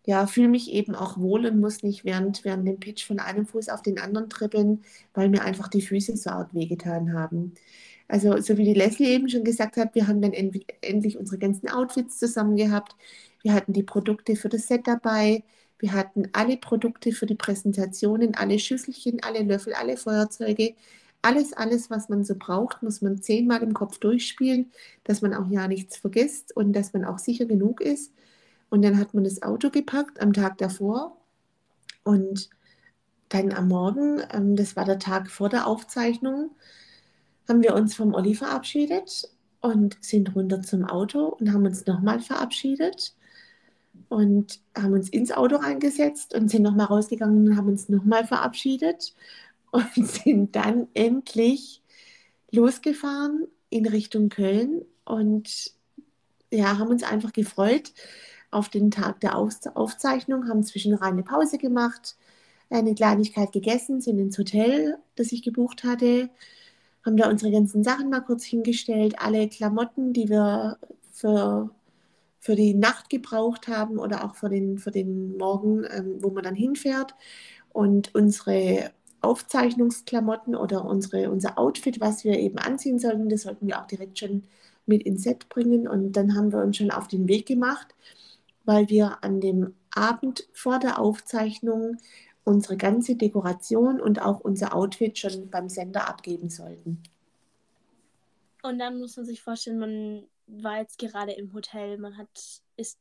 ja, 0.07 0.27
fühle 0.27 0.49
mich 0.49 0.71
eben 0.73 0.95
auch 0.95 1.19
wohl 1.19 1.47
und 1.47 1.61
muss 1.61 1.83
nicht 1.83 2.05
während, 2.05 2.45
während 2.45 2.67
dem 2.69 2.79
Pitch 2.81 3.07
von 3.07 3.21
einem 3.21 3.47
Fuß 3.47 3.69
auf 3.71 3.83
den 3.83 3.99
anderen 3.99 4.29
trippeln, 4.29 4.85
weil 5.15 5.29
mir 5.31 5.43
einfach 5.43 5.69
die 5.69 5.83
Füße 5.83 6.17
so 6.17 6.31
arg 6.31 6.55
wehgetan 6.55 7.15
haben. 7.15 7.55
Also, 8.09 8.39
so 8.41 8.59
wie 8.59 8.65
die 8.65 8.75
Leslie 8.75 9.09
eben 9.09 9.29
schon 9.31 9.45
gesagt 9.45 9.77
hat, 9.77 9.95
wir 9.95 10.07
haben 10.07 10.21
dann 10.21 10.33
endlich 10.35 11.17
unsere 11.19 11.39
ganzen 11.39 11.69
Outfits 11.71 12.19
zusammen 12.19 12.57
gehabt. 12.57 12.97
Wir 13.43 13.55
hatten 13.55 13.73
die 13.73 13.83
Produkte 13.83 14.37
für 14.37 14.49
das 14.49 14.67
Set 14.69 14.87
dabei. 14.87 15.43
Wir 15.79 15.93
hatten 15.93 16.29
alle 16.33 16.57
Produkte 16.57 17.13
für 17.13 17.27
die 17.27 17.35
Präsentationen, 17.35 18.35
alle 18.35 18.59
Schüsselchen, 18.59 19.23
alle 19.23 19.43
Löffel, 19.43 19.75
alle 19.75 19.97
Feuerzeuge. 19.97 20.75
Alles, 21.23 21.55
alles, 21.55 21.89
was 21.91 22.09
man 22.11 22.25
so 22.25 22.35
braucht, 22.39 22.83
muss 22.83 23.01
man 23.01 23.23
zehnmal 23.23 23.63
im 23.63 23.73
Kopf 23.73 23.99
durchspielen, 23.99 24.71
dass 25.05 25.23
man 25.23 25.33
auch 25.35 25.49
ja 25.51 25.69
nichts 25.69 25.97
vergisst 25.97 26.55
und 26.55 26.75
dass 26.75 26.93
man 26.93 27.05
auch 27.05 27.19
sicher 27.19 27.47
genug 27.47 27.81
ist. 27.81 28.13
Und 28.75 28.83
dann 28.83 28.99
hat 28.99 29.15
man 29.15 29.23
das 29.23 29.41
Auto 29.41 29.71
gepackt 29.71 30.21
am 30.21 30.33
Tag 30.33 30.59
davor. 30.59 31.17
Und 32.03 32.51
dann 33.29 33.53
am 33.53 33.69
Morgen, 33.69 34.21
ähm, 34.33 34.57
das 34.57 34.75
war 34.75 34.85
der 34.85 34.99
Tag 34.99 35.31
vor 35.31 35.49
der 35.49 35.69
Aufzeichnung, 35.69 36.51
haben 37.47 37.63
wir 37.63 37.77
uns 37.77 37.95
vom 37.95 38.15
Olli 38.15 38.35
verabschiedet 38.35 39.31
und 39.61 39.97
sind 40.01 40.35
runter 40.35 40.61
zum 40.61 40.85
Auto 40.87 41.27
und 41.27 41.53
haben 41.53 41.65
uns 41.65 41.87
nochmal 41.87 42.19
verabschiedet 42.19 43.15
und 44.09 44.59
haben 44.77 44.95
uns 44.95 45.09
ins 45.09 45.31
Auto 45.31 45.55
reingesetzt 45.55 46.35
und 46.35 46.51
sind 46.51 46.63
nochmal 46.63 46.87
rausgegangen 46.87 47.47
und 47.47 47.57
haben 47.57 47.69
uns 47.69 47.89
nochmal 47.89 48.27
verabschiedet 48.27 49.15
und 49.71 50.05
sind 50.05 50.57
dann 50.57 50.89
endlich 50.95 51.81
losgefahren 52.51 53.47
in 53.71 53.87
Richtung 53.87 54.31
Köln 54.31 54.85
und 55.05 55.71
ja, 56.51 56.77
haben 56.77 56.91
uns 56.91 57.05
einfach 57.05 57.33
gefreut, 57.33 57.93
auf 58.55 58.69
den 58.69 58.91
Tag 58.91 59.21
der 59.21 59.37
Aufzeichnung, 59.37 60.49
haben 60.49 60.63
zwischendurch 60.63 61.03
eine 61.03 61.23
Pause 61.23 61.59
gemacht, 61.59 62.17
eine 62.71 62.95
Kleinigkeit 62.95 63.53
gegessen, 63.53 64.01
sind 64.01 64.19
ins 64.19 64.39
Hotel, 64.39 64.99
das 65.17 65.33
ich 65.33 65.43
gebucht 65.43 65.85
hatte, 65.85 66.31
haben 67.05 67.17
da 67.17 67.29
unsere 67.29 67.53
ganzen 67.53 67.85
Sachen 67.85 68.11
mal 68.11 68.21
kurz 68.21 68.45
hingestellt, 68.45 69.17
alle 69.19 69.49
Klamotten, 69.49 70.13
die 70.13 70.29
wir 70.29 70.79
für, 71.13 71.71
für 72.41 72.57
die 72.57 72.75
Nacht 72.75 73.11
gebraucht 73.11 73.69
haben 73.69 73.99
oder 73.99 74.25
auch 74.25 74.35
für 74.37 74.49
den, 74.49 74.79
für 74.79 74.91
den 74.91 75.37
Morgen, 75.37 75.85
ähm, 75.91 76.17
wo 76.21 76.31
man 76.31 76.45
dann 76.45 76.55
hinfährt. 76.55 77.15
Und 77.73 78.15
unsere 78.15 78.93
Aufzeichnungsklamotten 79.21 80.55
oder 80.55 80.85
unsere, 80.85 81.31
unser 81.31 81.59
Outfit, 81.59 82.01
was 82.01 82.25
wir 82.25 82.39
eben 82.39 82.59
anziehen 82.59 82.99
sollten, 82.99 83.29
das 83.29 83.43
sollten 83.43 83.67
wir 83.67 83.81
auch 83.81 83.87
direkt 83.87 84.19
schon 84.19 84.45
mit 84.87 85.03
ins 85.03 85.25
Set 85.25 85.49
bringen. 85.49 85.87
Und 85.89 86.13
dann 86.13 86.35
haben 86.35 86.53
wir 86.53 86.63
uns 86.63 86.77
schon 86.77 86.91
auf 86.91 87.09
den 87.09 87.29
Weg 87.29 87.47
gemacht 87.47 87.95
weil 88.65 88.89
wir 88.89 89.23
an 89.23 89.41
dem 89.41 89.75
Abend 89.95 90.49
vor 90.53 90.79
der 90.79 90.99
Aufzeichnung 90.99 91.99
unsere 92.45 92.77
ganze 92.77 93.17
Dekoration 93.17 94.01
und 94.01 94.21
auch 94.21 94.41
unser 94.41 94.75
Outfit 94.75 95.19
schon 95.19 95.51
beim 95.51 95.69
Sender 95.69 96.09
abgeben 96.09 96.51
sollten. 96.51 97.03
Und 98.63 98.79
dann 98.79 98.99
muss 98.99 99.17
man 99.17 99.27
sich 99.27 99.43
vorstellen, 99.43 99.79
man 99.79 100.27
war 100.47 100.79
jetzt 100.79 100.99
gerade 100.99 101.33
im 101.33 101.53
Hotel, 101.55 101.99
man 101.99 102.17
hat 102.17 102.29
ist 102.77 102.99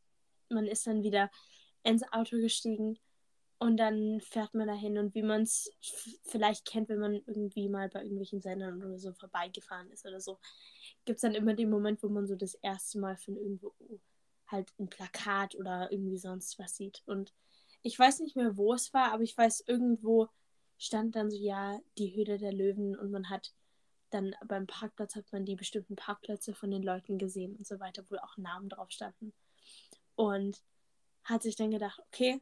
man 0.49 0.65
ist 0.65 0.87
dann 0.87 1.03
wieder 1.03 1.29
ins 1.83 2.03
Auto 2.11 2.37
gestiegen 2.37 2.99
und 3.59 3.77
dann 3.77 4.19
fährt 4.21 4.53
man 4.53 4.67
dahin 4.67 4.97
und 4.97 5.15
wie 5.15 5.23
man 5.23 5.43
es 5.43 5.71
vielleicht 6.23 6.65
kennt, 6.65 6.89
wenn 6.89 6.99
man 6.99 7.13
irgendwie 7.13 7.69
mal 7.69 7.89
bei 7.89 8.01
irgendwelchen 8.01 8.41
Sendern 8.41 8.83
oder 8.83 8.99
so 8.99 9.13
vorbeigefahren 9.13 9.89
ist 9.91 10.05
oder 10.05 10.19
so, 10.19 10.37
gibt 11.05 11.17
es 11.17 11.21
dann 11.21 11.35
immer 11.35 11.53
den 11.53 11.69
Moment, 11.69 12.03
wo 12.03 12.09
man 12.09 12.27
so 12.27 12.35
das 12.35 12.55
erste 12.55 12.99
Mal 12.99 13.17
von 13.17 13.37
irgendwo 13.37 13.73
halt 14.53 14.71
ein 14.79 14.87
Plakat 14.87 15.55
oder 15.55 15.91
irgendwie 15.91 16.17
sonst 16.17 16.57
was 16.59 16.77
sieht. 16.77 17.03
Und 17.05 17.33
ich 17.81 17.99
weiß 17.99 18.21
nicht 18.21 18.37
mehr, 18.37 18.55
wo 18.55 18.73
es 18.73 18.93
war, 18.93 19.11
aber 19.11 19.23
ich 19.23 19.37
weiß, 19.37 19.65
irgendwo 19.67 20.29
stand 20.77 21.15
dann 21.15 21.29
so, 21.29 21.37
ja, 21.37 21.79
die 21.97 22.15
Höhle 22.15 22.37
der 22.37 22.53
Löwen 22.53 22.97
und 22.97 23.11
man 23.11 23.29
hat 23.29 23.53
dann 24.09 24.35
beim 24.45 24.67
Parkplatz 24.67 25.15
hat 25.15 25.31
man 25.31 25.43
die 25.45 25.55
bestimmten 25.55 25.95
Parkplätze 25.95 26.53
von 26.53 26.69
den 26.69 26.83
Leuten 26.83 27.17
gesehen 27.17 27.55
und 27.55 27.65
so 27.65 27.79
weiter, 27.79 28.05
wo 28.09 28.15
auch 28.17 28.37
Namen 28.37 28.69
drauf 28.69 28.91
standen. 28.91 29.33
Und 30.15 30.61
hat 31.23 31.41
sich 31.41 31.55
dann 31.55 31.71
gedacht, 31.71 31.99
okay, 32.07 32.39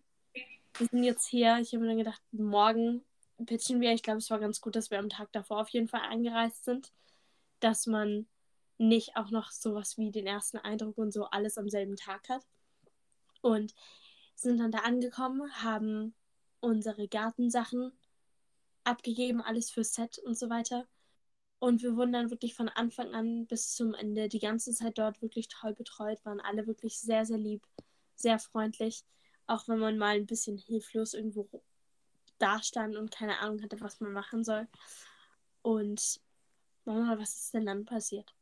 wir 0.78 0.88
sind 0.88 1.04
jetzt 1.04 1.28
hier. 1.28 1.60
Ich 1.62 1.74
habe 1.74 1.84
mir 1.84 1.90
dann 1.90 1.98
gedacht, 1.98 2.22
morgen 2.32 3.06
pitchen 3.46 3.80
wir. 3.80 3.94
Ich 3.94 4.04
glaube, 4.04 4.18
es 4.18 4.30
war 4.30 4.40
ganz 4.40 4.60
gut, 4.60 4.76
dass 4.76 4.92
wir 4.92 5.00
am 5.00 5.10
Tag 5.10 5.32
davor 5.32 5.62
auf 5.62 5.70
jeden 5.70 5.88
Fall 5.88 6.02
eingereist 6.02 6.66
sind, 6.66 6.92
dass 7.60 7.88
man 7.88 8.28
nicht 8.82 9.16
auch 9.16 9.30
noch 9.30 9.52
sowas 9.52 9.98
wie 9.98 10.12
den 10.12 10.28
ersten 10.28 10.58
Eindruck 10.58 10.98
und 10.98 11.12
so 11.12 11.26
alles 11.26 11.58
am 11.58 11.70
selben 11.70 11.96
Tag 11.96 12.28
hat. 12.30 12.46
Und 13.42 13.74
sind 14.36 14.60
dann 14.60 14.72
da 14.72 14.80
angekommen, 14.80 15.52
haben 15.64 16.16
unsere 16.60 17.08
Gartensachen 17.08 17.92
abgegeben, 18.84 19.42
alles 19.42 19.72
für 19.72 19.84
Set 19.84 20.20
und 20.20 20.38
so 20.38 20.50
weiter. 20.50 20.88
Und 21.60 21.84
wir 21.84 21.96
wurden 21.96 22.14
dann 22.14 22.32
wirklich 22.32 22.56
von 22.56 22.70
Anfang 22.70 23.14
an 23.14 23.46
bis 23.46 23.76
zum 23.76 23.94
Ende 23.94 24.30
die 24.30 24.40
ganze 24.40 24.74
Zeit 24.74 24.98
dort 24.98 25.22
wirklich 25.22 25.48
toll 25.48 25.74
betreut, 25.76 26.24
waren 26.26 26.40
alle 26.40 26.66
wirklich 26.66 27.00
sehr, 27.00 27.26
sehr 27.26 27.38
lieb, 27.38 27.66
sehr 28.16 28.40
freundlich, 28.40 29.06
auch 29.46 29.68
wenn 29.68 29.78
man 29.78 29.98
mal 29.98 30.16
ein 30.16 30.26
bisschen 30.26 30.58
hilflos 30.58 31.14
irgendwo 31.14 31.48
dastand 32.40 32.96
und 32.96 33.12
keine 33.12 33.40
Ahnung 33.40 33.62
hatte, 33.62 33.80
was 33.80 34.00
man 34.00 34.12
machen 34.12 34.44
soll. 34.44 34.68
Und 35.62 36.20
Mama, 36.86 37.20
was 37.20 37.36
ist 37.36 37.54
denn 37.54 37.68
dann 37.68 37.86
passiert? 37.86 38.34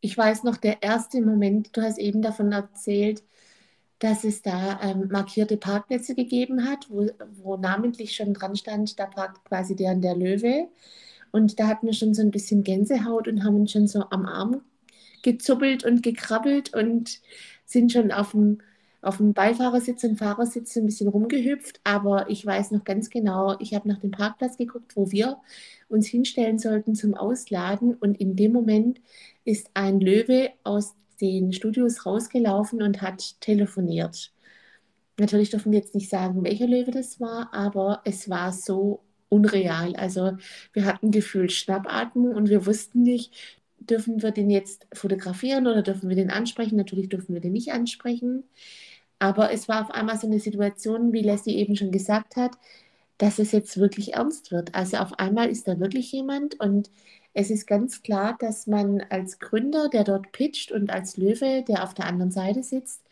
Ich 0.00 0.16
weiß 0.16 0.44
noch, 0.44 0.56
der 0.56 0.82
erste 0.82 1.20
Moment, 1.20 1.76
du 1.76 1.82
hast 1.82 1.98
eben 1.98 2.22
davon 2.22 2.52
erzählt, 2.52 3.22
dass 3.98 4.24
es 4.24 4.42
da 4.42 4.80
ähm, 4.82 5.08
markierte 5.10 5.56
Parkplätze 5.58 6.14
gegeben 6.14 6.66
hat, 6.68 6.86
wo, 6.90 7.10
wo 7.42 7.56
namentlich 7.56 8.16
schon 8.16 8.32
dran 8.34 8.56
stand, 8.56 8.98
da 8.98 9.06
parkt 9.06 9.44
quasi 9.44 9.76
der 9.76 9.92
und 9.92 10.02
der 10.02 10.16
Löwe. 10.16 10.68
Und 11.32 11.60
da 11.60 11.68
hatten 11.68 11.86
wir 11.86 11.92
schon 11.92 12.14
so 12.14 12.22
ein 12.22 12.30
bisschen 12.30 12.64
Gänsehaut 12.64 13.28
und 13.28 13.44
haben 13.44 13.56
uns 13.56 13.72
schon 13.72 13.86
so 13.86 14.04
am 14.10 14.26
Arm 14.26 14.62
gezuppelt 15.22 15.84
und 15.84 16.02
gekrabbelt 16.02 16.74
und 16.74 17.20
sind 17.66 17.92
schon 17.92 18.10
auf 18.10 18.32
dem, 18.32 18.62
auf 19.02 19.16
dem 19.16 19.32
Beifahrersitz 19.32 20.04
und 20.04 20.18
Fahrersitz 20.18 20.76
ein 20.76 20.86
bisschen 20.86 21.08
rumgehüpft. 21.08 21.80
Aber 21.84 22.28
ich 22.28 22.44
weiß 22.44 22.70
noch 22.72 22.84
ganz 22.84 23.10
genau, 23.10 23.56
ich 23.58 23.74
habe 23.74 23.88
nach 23.88 23.98
dem 23.98 24.10
Parkplatz 24.10 24.56
geguckt, 24.56 24.96
wo 24.96 25.10
wir 25.10 25.38
uns 25.88 26.06
hinstellen 26.06 26.58
sollten 26.58 26.94
zum 26.94 27.14
Ausladen. 27.14 27.94
Und 27.94 28.20
in 28.20 28.36
dem 28.36 28.52
Moment 28.52 29.00
ist 29.44 29.70
ein 29.74 30.00
Löwe 30.00 30.50
aus 30.64 30.94
den 31.20 31.52
Studios 31.52 32.06
rausgelaufen 32.06 32.82
und 32.82 33.02
hat 33.02 33.40
telefoniert. 33.40 34.32
Natürlich 35.18 35.50
dürfen 35.50 35.72
wir 35.72 35.80
jetzt 35.80 35.94
nicht 35.94 36.08
sagen, 36.08 36.44
welcher 36.44 36.66
Löwe 36.66 36.90
das 36.90 37.20
war, 37.20 37.52
aber 37.52 38.00
es 38.04 38.30
war 38.30 38.52
so 38.52 39.02
unreal. 39.28 39.94
Also 39.96 40.32
wir 40.72 40.86
hatten 40.86 41.10
gefühlt 41.10 41.52
Schnappatmung 41.52 42.34
und 42.34 42.48
wir 42.48 42.66
wussten 42.66 43.02
nicht, 43.02 43.34
dürfen 43.78 44.22
wir 44.22 44.30
den 44.30 44.50
jetzt 44.50 44.86
fotografieren 44.92 45.66
oder 45.66 45.82
dürfen 45.82 46.08
wir 46.08 46.16
den 46.16 46.30
ansprechen? 46.30 46.76
Natürlich 46.76 47.08
dürfen 47.08 47.34
wir 47.34 47.40
den 47.40 47.52
nicht 47.52 47.72
ansprechen. 47.72 48.44
Aber 49.20 49.52
es 49.52 49.68
war 49.68 49.82
auf 49.82 49.90
einmal 49.92 50.18
so 50.18 50.26
eine 50.26 50.40
Situation, 50.40 51.12
wie 51.12 51.22
Leslie 51.22 51.56
eben 51.56 51.76
schon 51.76 51.92
gesagt 51.92 52.36
hat, 52.36 52.52
dass 53.18 53.38
es 53.38 53.52
jetzt 53.52 53.78
wirklich 53.78 54.14
ernst 54.14 54.50
wird. 54.52 54.74
Also 54.74 54.98
auf 54.98 55.18
einmal 55.18 55.50
ist 55.50 55.68
da 55.68 55.78
wirklich 55.80 56.10
jemand 56.12 56.58
und 56.60 56.90
es 57.34 57.50
ist 57.50 57.66
ganz 57.66 58.02
klar, 58.02 58.36
dass 58.40 58.66
man 58.66 59.02
als 59.10 59.38
Gründer, 59.38 59.88
der 59.88 60.04
dort 60.04 60.32
pitcht 60.32 60.72
und 60.72 60.90
als 60.90 61.16
Löwe, 61.16 61.64
der 61.68 61.84
auf 61.84 61.94
der 61.94 62.06
anderen 62.06 62.32
Seite 62.32 62.62
sitzt, 62.62 63.02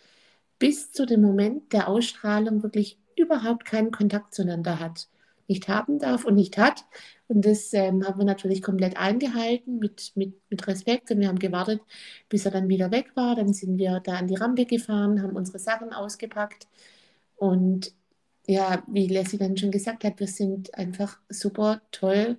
bis 0.58 0.92
zu 0.92 1.06
dem 1.06 1.22
Moment 1.22 1.72
der 1.72 1.88
Ausstrahlung 1.88 2.62
wirklich 2.62 2.98
überhaupt 3.16 3.64
keinen 3.64 3.92
Kontakt 3.92 4.34
zueinander 4.34 4.80
hat, 4.80 5.08
nicht 5.48 5.68
haben 5.68 5.98
darf 5.98 6.24
und 6.24 6.34
nicht 6.34 6.58
hat. 6.58 6.84
Und 7.28 7.44
das 7.44 7.72
ähm, 7.74 8.06
haben 8.06 8.18
wir 8.18 8.24
natürlich 8.24 8.62
komplett 8.62 8.96
eingehalten 8.96 9.78
mit, 9.78 10.12
mit, 10.14 10.34
mit 10.50 10.66
Respekt 10.66 11.10
und 11.10 11.20
wir 11.20 11.28
haben 11.28 11.38
gewartet, 11.38 11.80
bis 12.28 12.44
er 12.44 12.52
dann 12.52 12.68
wieder 12.68 12.90
weg 12.90 13.12
war. 13.16 13.34
Dann 13.36 13.52
sind 13.52 13.78
wir 13.78 14.00
da 14.00 14.14
an 14.16 14.28
die 14.28 14.36
Rampe 14.36 14.66
gefahren, 14.66 15.22
haben 15.22 15.36
unsere 15.36 15.58
Sachen 15.58 15.92
ausgepackt 15.92 16.66
und 17.36 17.92
ja, 18.46 18.82
wie 18.88 19.06
Leslie 19.08 19.38
dann 19.38 19.56
schon 19.58 19.70
gesagt 19.70 20.04
hat, 20.04 20.20
wir 20.20 20.26
sind 20.28 20.74
einfach 20.74 21.18
super 21.28 21.82
toll 21.92 22.38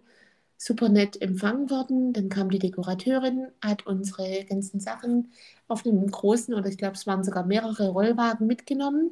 super 0.60 0.90
nett 0.90 1.22
empfangen 1.22 1.70
worden. 1.72 2.14
Dann 2.14 2.30
kam 2.30 2.50
die 2.52 2.60
Dekorateurin, 2.60 3.48
hat 3.64 3.88
unsere 3.88 4.46
ganzen 4.46 4.80
Sachen 4.80 5.32
auf 5.68 5.86
einem 5.86 6.10
großen, 6.12 6.54
oder 6.54 6.68
ich 6.70 6.78
glaube, 6.78 6.96
es 6.96 7.08
waren 7.08 7.24
sogar 7.24 7.46
mehrere 7.46 7.90
Rollwagen 7.90 8.46
mitgenommen. 8.48 9.12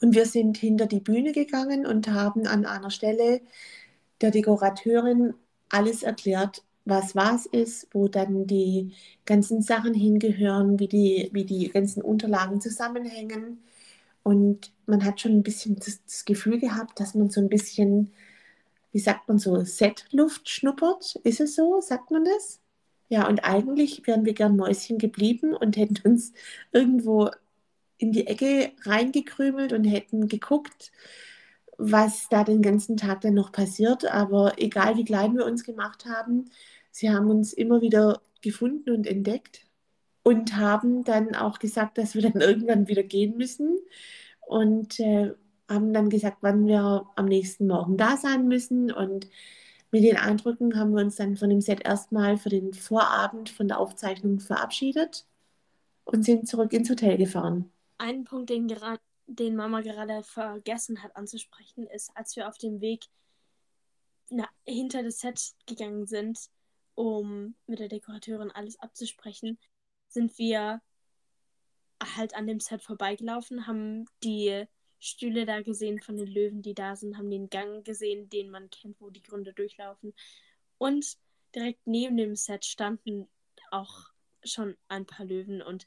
Und 0.00 0.14
wir 0.14 0.26
sind 0.26 0.56
hinter 0.56 0.86
die 0.86 1.00
Bühne 1.00 1.32
gegangen 1.32 1.86
und 1.86 2.08
haben 2.08 2.46
an 2.46 2.66
einer 2.66 2.90
Stelle 2.90 3.40
der 4.20 4.30
Dekorateurin 4.30 5.34
alles 5.68 6.02
erklärt, 6.02 6.62
was 6.84 7.16
was 7.16 7.46
ist, 7.46 7.88
wo 7.92 8.08
dann 8.08 8.46
die 8.46 8.92
ganzen 9.26 9.60
Sachen 9.60 9.92
hingehören, 9.92 10.78
wie 10.78 10.88
die, 10.88 11.30
wie 11.32 11.44
die 11.44 11.68
ganzen 11.68 12.00
Unterlagen 12.02 12.60
zusammenhängen. 12.60 13.58
Und 14.22 14.72
man 14.86 15.04
hat 15.04 15.20
schon 15.20 15.32
ein 15.32 15.42
bisschen 15.42 15.76
das, 15.76 16.02
das 16.04 16.24
Gefühl 16.24 16.58
gehabt, 16.58 16.98
dass 17.00 17.14
man 17.14 17.30
so 17.30 17.40
ein 17.40 17.48
bisschen, 17.48 18.12
wie 18.92 18.98
sagt 19.00 19.28
man 19.28 19.38
so, 19.38 19.62
Set-Luft 19.64 20.48
schnuppert. 20.48 21.16
Ist 21.24 21.40
es 21.40 21.56
so? 21.56 21.80
Sagt 21.80 22.10
man 22.10 22.24
das? 22.24 22.60
Ja, 23.08 23.28
und 23.28 23.40
eigentlich 23.44 24.06
wären 24.06 24.24
wir 24.24 24.34
gern 24.34 24.56
Mäuschen 24.56 24.98
geblieben 24.98 25.54
und 25.54 25.76
hätten 25.76 25.98
uns 26.08 26.32
irgendwo 26.72 27.30
in 27.98 28.12
die 28.12 28.26
Ecke 28.26 28.72
reingekrümelt 28.84 29.72
und 29.72 29.84
hätten 29.84 30.28
geguckt, 30.28 30.92
was 31.78 32.28
da 32.28 32.44
den 32.44 32.62
ganzen 32.62 32.96
Tag 32.96 33.20
dann 33.22 33.34
noch 33.34 33.52
passiert. 33.52 34.10
Aber 34.10 34.54
egal 34.58 34.96
wie 34.96 35.04
klein 35.04 35.36
wir 35.36 35.46
uns 35.46 35.64
gemacht 35.64 36.06
haben, 36.06 36.50
sie 36.90 37.10
haben 37.10 37.30
uns 37.30 37.52
immer 37.52 37.82
wieder 37.82 38.22
gefunden 38.42 38.90
und 38.90 39.06
entdeckt 39.06 39.66
und 40.22 40.56
haben 40.56 41.04
dann 41.04 41.34
auch 41.34 41.58
gesagt, 41.58 41.98
dass 41.98 42.14
wir 42.14 42.22
dann 42.22 42.40
irgendwann 42.40 42.88
wieder 42.88 43.02
gehen 43.02 43.36
müssen 43.36 43.78
und 44.46 45.00
äh, 45.00 45.32
haben 45.68 45.92
dann 45.92 46.10
gesagt, 46.10 46.38
wann 46.42 46.66
wir 46.66 47.06
am 47.16 47.26
nächsten 47.26 47.66
Morgen 47.66 47.96
da 47.96 48.16
sein 48.16 48.48
müssen 48.48 48.92
und 48.92 49.28
mit 49.90 50.04
den 50.04 50.16
Eindrücken 50.16 50.78
haben 50.78 50.94
wir 50.94 51.02
uns 51.02 51.16
dann 51.16 51.36
von 51.36 51.48
dem 51.50 51.60
Set 51.60 51.84
erstmal 51.84 52.36
für 52.38 52.50
den 52.50 52.74
Vorabend 52.74 53.48
von 53.50 53.68
der 53.68 53.78
Aufzeichnung 53.78 54.40
verabschiedet 54.40 55.26
und 56.04 56.24
sind 56.24 56.48
zurück 56.48 56.72
ins 56.72 56.90
Hotel 56.90 57.16
gefahren. 57.16 57.70
Ein 57.98 58.24
Punkt, 58.24 58.50
den, 58.50 58.68
den 59.26 59.56
Mama 59.56 59.80
gerade 59.80 60.22
vergessen 60.22 61.02
hat 61.02 61.16
anzusprechen, 61.16 61.86
ist, 61.86 62.10
als 62.14 62.36
wir 62.36 62.48
auf 62.48 62.58
dem 62.58 62.80
Weg 62.80 63.06
na, 64.28 64.48
hinter 64.64 65.02
das 65.02 65.20
Set 65.20 65.54
gegangen 65.66 66.06
sind, 66.06 66.38
um 66.94 67.54
mit 67.66 67.78
der 67.78 67.88
Dekorateurin 67.88 68.50
alles 68.50 68.78
abzusprechen, 68.80 69.58
sind 70.08 70.36
wir 70.38 70.80
halt 72.16 72.34
an 72.34 72.46
dem 72.46 72.60
Set 72.60 72.82
vorbeigelaufen, 72.82 73.66
haben 73.66 74.06
die 74.22 74.66
Stühle 74.98 75.46
da 75.46 75.62
gesehen 75.62 76.00
von 76.00 76.16
den 76.16 76.26
Löwen, 76.26 76.62
die 76.62 76.74
da 76.74 76.96
sind, 76.96 77.16
haben 77.16 77.30
den 77.30 77.50
Gang 77.50 77.84
gesehen, 77.84 78.28
den 78.28 78.50
man 78.50 78.70
kennt, 78.70 79.00
wo 79.00 79.10
die 79.10 79.22
Gründe 79.22 79.52
durchlaufen. 79.52 80.14
Und 80.78 81.16
direkt 81.54 81.86
neben 81.86 82.16
dem 82.16 82.34
Set 82.34 82.64
standen 82.64 83.28
auch 83.70 84.10
schon 84.44 84.76
ein 84.88 85.06
paar 85.06 85.26
Löwen 85.26 85.62
und 85.62 85.86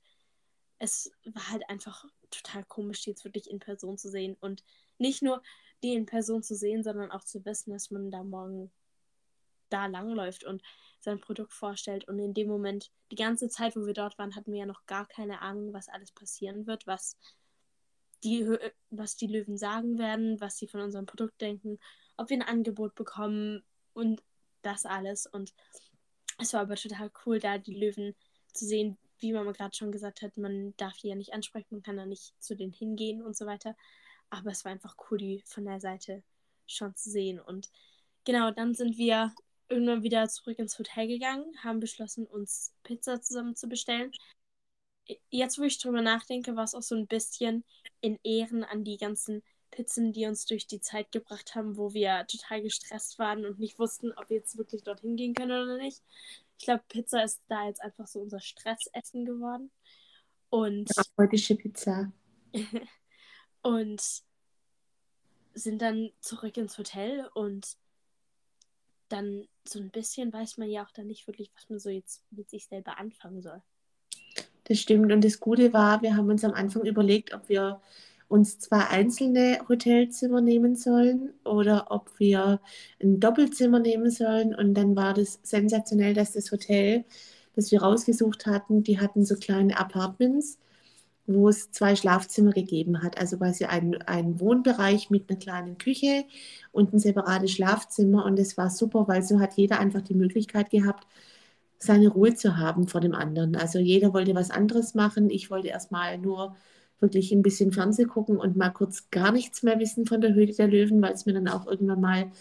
es 0.79 1.11
war 1.25 1.49
halt 1.51 1.69
einfach 1.69 2.05
total 2.31 2.63
komisch, 2.65 3.03
die 3.03 3.11
jetzt 3.11 3.25
wirklich 3.25 3.49
in 3.49 3.59
Person 3.59 3.97
zu 3.97 4.09
sehen 4.09 4.35
und 4.39 4.63
nicht 4.97 5.21
nur 5.21 5.41
die 5.83 5.93
in 5.93 6.05
Person 6.05 6.43
zu 6.43 6.55
sehen, 6.55 6.83
sondern 6.83 7.11
auch 7.11 7.23
zu 7.23 7.45
wissen, 7.45 7.71
dass 7.71 7.91
man 7.91 8.11
da 8.11 8.23
morgen 8.23 8.71
da 9.69 9.85
langläuft 9.85 10.43
und 10.43 10.61
sein 10.99 11.21
Produkt 11.21 11.53
vorstellt. 11.53 12.07
Und 12.07 12.19
in 12.19 12.33
dem 12.33 12.47
Moment, 12.47 12.91
die 13.11 13.15
ganze 13.15 13.49
Zeit, 13.49 13.75
wo 13.75 13.85
wir 13.85 13.93
dort 13.93 14.17
waren, 14.17 14.35
hatten 14.35 14.51
wir 14.51 14.59
ja 14.59 14.65
noch 14.65 14.85
gar 14.85 15.07
keine 15.07 15.41
Ahnung, 15.41 15.73
was 15.73 15.87
alles 15.87 16.11
passieren 16.11 16.67
wird, 16.67 16.87
was 16.87 17.17
die, 18.23 18.45
was 18.89 19.15
die 19.15 19.27
Löwen 19.27 19.57
sagen 19.57 19.97
werden, 19.97 20.41
was 20.41 20.57
sie 20.57 20.67
von 20.67 20.81
unserem 20.81 21.05
Produkt 21.05 21.39
denken, 21.39 21.79
ob 22.17 22.29
wir 22.29 22.37
ein 22.37 22.41
Angebot 22.41 22.95
bekommen 22.95 23.63
und 23.93 24.21
das 24.61 24.85
alles. 24.85 25.25
Und 25.25 25.53
es 26.37 26.53
war 26.53 26.61
aber 26.61 26.75
total 26.75 27.11
cool, 27.25 27.39
da 27.39 27.57
die 27.57 27.75
Löwen 27.75 28.15
zu 28.53 28.65
sehen, 28.65 28.97
wie 29.21 29.33
Mama 29.33 29.51
gerade 29.51 29.75
schon 29.75 29.91
gesagt 29.91 30.21
hat, 30.21 30.37
man 30.37 30.73
darf 30.77 30.97
die 30.97 31.09
ja 31.09 31.15
nicht 31.15 31.33
ansprechen, 31.33 31.67
man 31.75 31.83
kann 31.83 31.97
da 31.97 32.05
nicht 32.05 32.33
zu 32.39 32.55
denen 32.55 32.73
hingehen 32.73 33.21
und 33.21 33.35
so 33.37 33.45
weiter. 33.45 33.75
Aber 34.29 34.51
es 34.51 34.65
war 34.65 34.71
einfach 34.71 34.95
cool, 35.09 35.17
die 35.17 35.43
von 35.45 35.65
der 35.65 35.79
Seite 35.79 36.23
schon 36.67 36.95
zu 36.95 37.09
sehen. 37.09 37.39
Und 37.39 37.69
genau, 38.25 38.51
dann 38.51 38.75
sind 38.75 38.97
wir 38.97 39.33
irgendwann 39.69 40.03
wieder 40.03 40.27
zurück 40.29 40.59
ins 40.59 40.77
Hotel 40.79 41.07
gegangen, 41.07 41.45
haben 41.63 41.79
beschlossen, 41.79 42.25
uns 42.25 42.73
Pizza 42.83 43.21
zusammen 43.21 43.55
zu 43.55 43.67
bestellen 43.67 44.11
jetzt, 45.29 45.59
wo 45.59 45.63
ich 45.63 45.77
drüber 45.79 46.01
nachdenke, 46.01 46.55
war 46.55 46.63
es 46.63 46.75
auch 46.75 46.81
so 46.81 46.95
ein 46.95 47.07
bisschen 47.07 47.63
in 48.01 48.19
Ehren 48.23 48.63
an 48.63 48.83
die 48.83 48.97
ganzen 48.97 49.43
Pizzen, 49.71 50.11
die 50.13 50.25
uns 50.25 50.45
durch 50.45 50.67
die 50.67 50.81
Zeit 50.81 51.11
gebracht 51.11 51.55
haben, 51.55 51.77
wo 51.77 51.93
wir 51.93 52.25
total 52.27 52.61
gestresst 52.61 53.19
waren 53.19 53.45
und 53.45 53.59
nicht 53.59 53.79
wussten, 53.79 54.11
ob 54.13 54.29
wir 54.29 54.37
jetzt 54.37 54.57
wirklich 54.57 54.83
dorthin 54.83 55.15
gehen 55.15 55.33
können 55.33 55.51
oder 55.51 55.77
nicht. 55.77 56.01
Ich 56.59 56.65
glaube, 56.65 56.83
Pizza 56.89 57.23
ist 57.23 57.41
da 57.47 57.67
jetzt 57.67 57.81
einfach 57.81 58.05
so 58.05 58.19
unser 58.19 58.41
Stressessen 58.41 59.25
geworden. 59.25 59.71
Und. 60.49 60.89
Heutige 61.17 61.55
Pizza. 61.55 62.11
und 63.61 64.01
sind 65.53 65.81
dann 65.81 66.11
zurück 66.19 66.57
ins 66.57 66.77
Hotel 66.77 67.29
und 67.33 67.77
dann 69.07 69.47
so 69.67 69.79
ein 69.79 69.89
bisschen 69.89 70.31
weiß 70.31 70.57
man 70.57 70.69
ja 70.69 70.85
auch 70.85 70.91
dann 70.91 71.07
nicht 71.07 71.27
wirklich, 71.27 71.51
was 71.55 71.69
man 71.69 71.79
so 71.79 71.89
jetzt 71.89 72.23
mit 72.29 72.49
sich 72.49 72.67
selber 72.67 72.97
anfangen 72.97 73.41
soll. 73.41 73.61
Das 74.65 74.79
stimmt. 74.79 75.11
Und 75.11 75.23
das 75.23 75.39
Gute 75.39 75.73
war, 75.73 76.01
wir 76.01 76.15
haben 76.15 76.29
uns 76.29 76.43
am 76.43 76.53
Anfang 76.53 76.85
überlegt, 76.85 77.33
ob 77.33 77.49
wir 77.49 77.81
uns 78.29 78.59
zwei 78.59 78.87
einzelne 78.87 79.59
Hotelzimmer 79.67 80.39
nehmen 80.39 80.75
sollen 80.75 81.33
oder 81.43 81.87
ob 81.89 82.11
wir 82.19 82.61
ein 83.01 83.19
Doppelzimmer 83.19 83.79
nehmen 83.79 84.11
sollen. 84.11 84.55
Und 84.55 84.75
dann 84.75 84.95
war 84.95 85.13
das 85.15 85.39
sensationell, 85.43 86.13
dass 86.13 86.33
das 86.33 86.51
Hotel, 86.51 87.05
das 87.55 87.71
wir 87.71 87.81
rausgesucht 87.81 88.45
hatten, 88.45 88.83
die 88.83 88.99
hatten 88.99 89.25
so 89.25 89.35
kleine 89.35 89.77
Apartments, 89.77 90.59
wo 91.25 91.49
es 91.49 91.71
zwei 91.71 91.95
Schlafzimmer 91.95 92.51
gegeben 92.51 93.01
hat. 93.03 93.19
Also 93.19 93.37
quasi 93.37 93.65
ein, 93.65 94.39
Wohnbereich 94.39 95.09
mit 95.09 95.29
einer 95.29 95.39
kleinen 95.39 95.77
Küche 95.79 96.25
und 96.71 96.93
ein 96.93 96.99
separates 96.99 97.51
Schlafzimmer. 97.51 98.25
Und 98.25 98.37
das 98.37 98.57
war 98.57 98.69
super, 98.69 99.07
weil 99.07 99.23
so 99.23 99.39
hat 99.39 99.55
jeder 99.55 99.79
einfach 99.79 100.01
die 100.01 100.15
Möglichkeit 100.15 100.69
gehabt, 100.69 101.07
seine 101.79 102.09
Ruhe 102.09 102.35
zu 102.35 102.57
haben 102.57 102.87
vor 102.87 103.01
dem 103.01 103.15
anderen. 103.15 103.55
Also 103.55 103.79
jeder 103.79 104.13
wollte 104.13 104.35
was 104.35 104.51
anderes 104.51 104.93
machen. 104.93 105.29
Ich 105.31 105.49
wollte 105.49 105.69
erstmal 105.69 106.17
nur 106.19 106.55
wirklich 106.99 107.31
ein 107.31 107.41
bisschen 107.41 107.71
Fernseh 107.71 108.05
gucken 108.05 108.37
und 108.37 108.57
mal 108.57 108.69
kurz 108.69 109.09
gar 109.11 109.31
nichts 109.31 109.63
mehr 109.63 109.79
wissen 109.79 110.05
von 110.05 110.21
der 110.21 110.33
Höhle 110.33 110.53
der 110.53 110.67
Löwen, 110.67 111.01
weil 111.01 111.13
es 111.13 111.25
mir 111.25 111.33
dann 111.33 111.47
auch 111.47 111.67
irgendwann 111.67 112.01
mal 112.01 112.31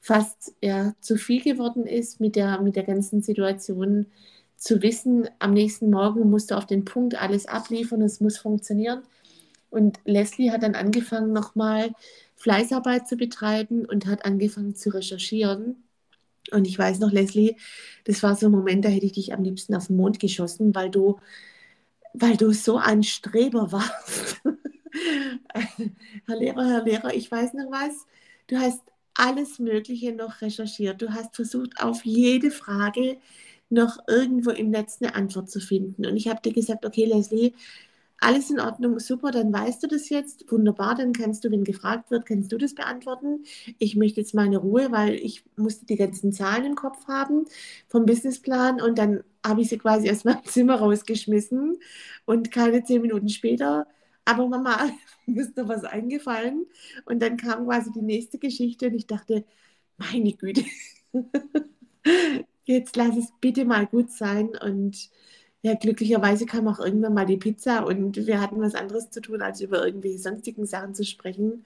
fast 0.00 0.54
ja, 0.62 0.94
zu 1.00 1.16
viel 1.16 1.42
geworden 1.42 1.86
ist 1.86 2.20
mit 2.20 2.36
der, 2.36 2.60
mit 2.60 2.76
der 2.76 2.84
ganzen 2.84 3.22
Situation 3.22 4.06
zu 4.56 4.82
wissen, 4.82 5.28
am 5.38 5.52
nächsten 5.52 5.90
Morgen 5.90 6.28
musst 6.30 6.50
du 6.50 6.56
auf 6.56 6.66
den 6.66 6.84
Punkt 6.84 7.20
alles 7.20 7.46
abliefern, 7.46 8.02
es 8.02 8.20
muss 8.20 8.38
funktionieren. 8.38 9.02
Und 9.70 10.00
Leslie 10.04 10.50
hat 10.50 10.62
dann 10.62 10.74
angefangen, 10.74 11.32
nochmal 11.32 11.92
Fleißarbeit 12.36 13.06
zu 13.06 13.16
betreiben 13.16 13.84
und 13.84 14.06
hat 14.06 14.24
angefangen 14.24 14.74
zu 14.74 14.90
recherchieren. 14.90 15.84
Und 16.50 16.66
ich 16.66 16.78
weiß 16.78 16.98
noch, 17.00 17.12
Leslie, 17.12 17.56
das 18.04 18.22
war 18.22 18.34
so 18.34 18.46
ein 18.46 18.52
Moment, 18.52 18.84
da 18.84 18.88
hätte 18.88 19.06
ich 19.06 19.12
dich 19.12 19.32
am 19.32 19.42
liebsten 19.44 19.74
auf 19.74 19.88
den 19.88 19.96
Mond 19.96 20.18
geschossen, 20.18 20.74
weil 20.74 20.90
du, 20.90 21.18
weil 22.14 22.36
du 22.36 22.52
so 22.52 22.76
ein 22.76 23.02
Streber 23.02 23.72
warst. 23.72 24.40
Herr 26.26 26.36
Lehrer, 26.36 26.66
Herr 26.66 26.84
Lehrer, 26.84 27.14
ich 27.14 27.30
weiß 27.30 27.54
noch 27.54 27.70
was. 27.70 28.06
Du 28.46 28.56
hast 28.58 28.82
alles 29.14 29.58
Mögliche 29.58 30.12
noch 30.12 30.40
recherchiert. 30.40 31.02
Du 31.02 31.12
hast 31.12 31.34
versucht, 31.34 31.82
auf 31.82 32.04
jede 32.04 32.50
Frage 32.50 33.18
noch 33.70 33.98
irgendwo 34.06 34.50
im 34.50 34.70
Netz 34.70 34.98
eine 35.00 35.14
Antwort 35.14 35.50
zu 35.50 35.60
finden. 35.60 36.06
Und 36.06 36.16
ich 36.16 36.28
habe 36.28 36.40
dir 36.40 36.52
gesagt, 36.52 36.86
okay, 36.86 37.04
Leslie, 37.04 37.52
alles 38.20 38.50
in 38.50 38.60
Ordnung, 38.60 38.98
super, 38.98 39.30
dann 39.30 39.52
weißt 39.52 39.82
du 39.82 39.86
das 39.86 40.08
jetzt, 40.08 40.50
wunderbar, 40.50 40.94
dann 40.96 41.12
kannst 41.12 41.44
du, 41.44 41.50
wenn 41.50 41.64
gefragt 41.64 42.10
wird, 42.10 42.26
kannst 42.26 42.50
du 42.52 42.58
das 42.58 42.74
beantworten. 42.74 43.44
Ich 43.78 43.96
möchte 43.96 44.20
jetzt 44.20 44.34
meine 44.34 44.58
Ruhe, 44.58 44.90
weil 44.90 45.14
ich 45.14 45.44
musste 45.56 45.86
die 45.86 45.96
ganzen 45.96 46.32
Zahlen 46.32 46.64
im 46.64 46.74
Kopf 46.74 47.06
haben 47.06 47.44
vom 47.88 48.06
Businessplan 48.06 48.80
und 48.80 48.98
dann 48.98 49.22
habe 49.46 49.60
ich 49.62 49.68
sie 49.68 49.78
quasi 49.78 50.10
aus 50.10 50.24
meinem 50.24 50.44
Zimmer 50.46 50.76
rausgeschmissen 50.76 51.78
und 52.26 52.50
keine 52.52 52.82
zehn 52.84 53.02
Minuten 53.02 53.28
später, 53.28 53.86
aber 54.24 54.48
Mama, 54.48 54.88
mir 55.26 55.42
ist 55.42 55.56
noch 55.56 55.68
was 55.68 55.84
eingefallen 55.84 56.66
und 57.06 57.20
dann 57.22 57.36
kam 57.36 57.66
quasi 57.66 57.92
die 57.92 58.02
nächste 58.02 58.38
Geschichte 58.38 58.88
und 58.88 58.94
ich 58.94 59.06
dachte, 59.06 59.44
meine 59.96 60.32
Güte, 60.32 60.64
jetzt 62.64 62.96
lass 62.96 63.16
es 63.16 63.32
bitte 63.40 63.64
mal 63.64 63.86
gut 63.86 64.10
sein 64.10 64.50
und 64.60 65.10
ja, 65.62 65.74
glücklicherweise 65.74 66.46
kam 66.46 66.68
auch 66.68 66.78
irgendwann 66.78 67.14
mal 67.14 67.26
die 67.26 67.36
Pizza 67.36 67.84
und 67.84 68.16
wir 68.26 68.40
hatten 68.40 68.60
was 68.60 68.74
anderes 68.74 69.10
zu 69.10 69.20
tun, 69.20 69.42
als 69.42 69.60
über 69.60 69.84
irgendwelche 69.84 70.18
sonstigen 70.18 70.66
Sachen 70.66 70.94
zu 70.94 71.04
sprechen. 71.04 71.64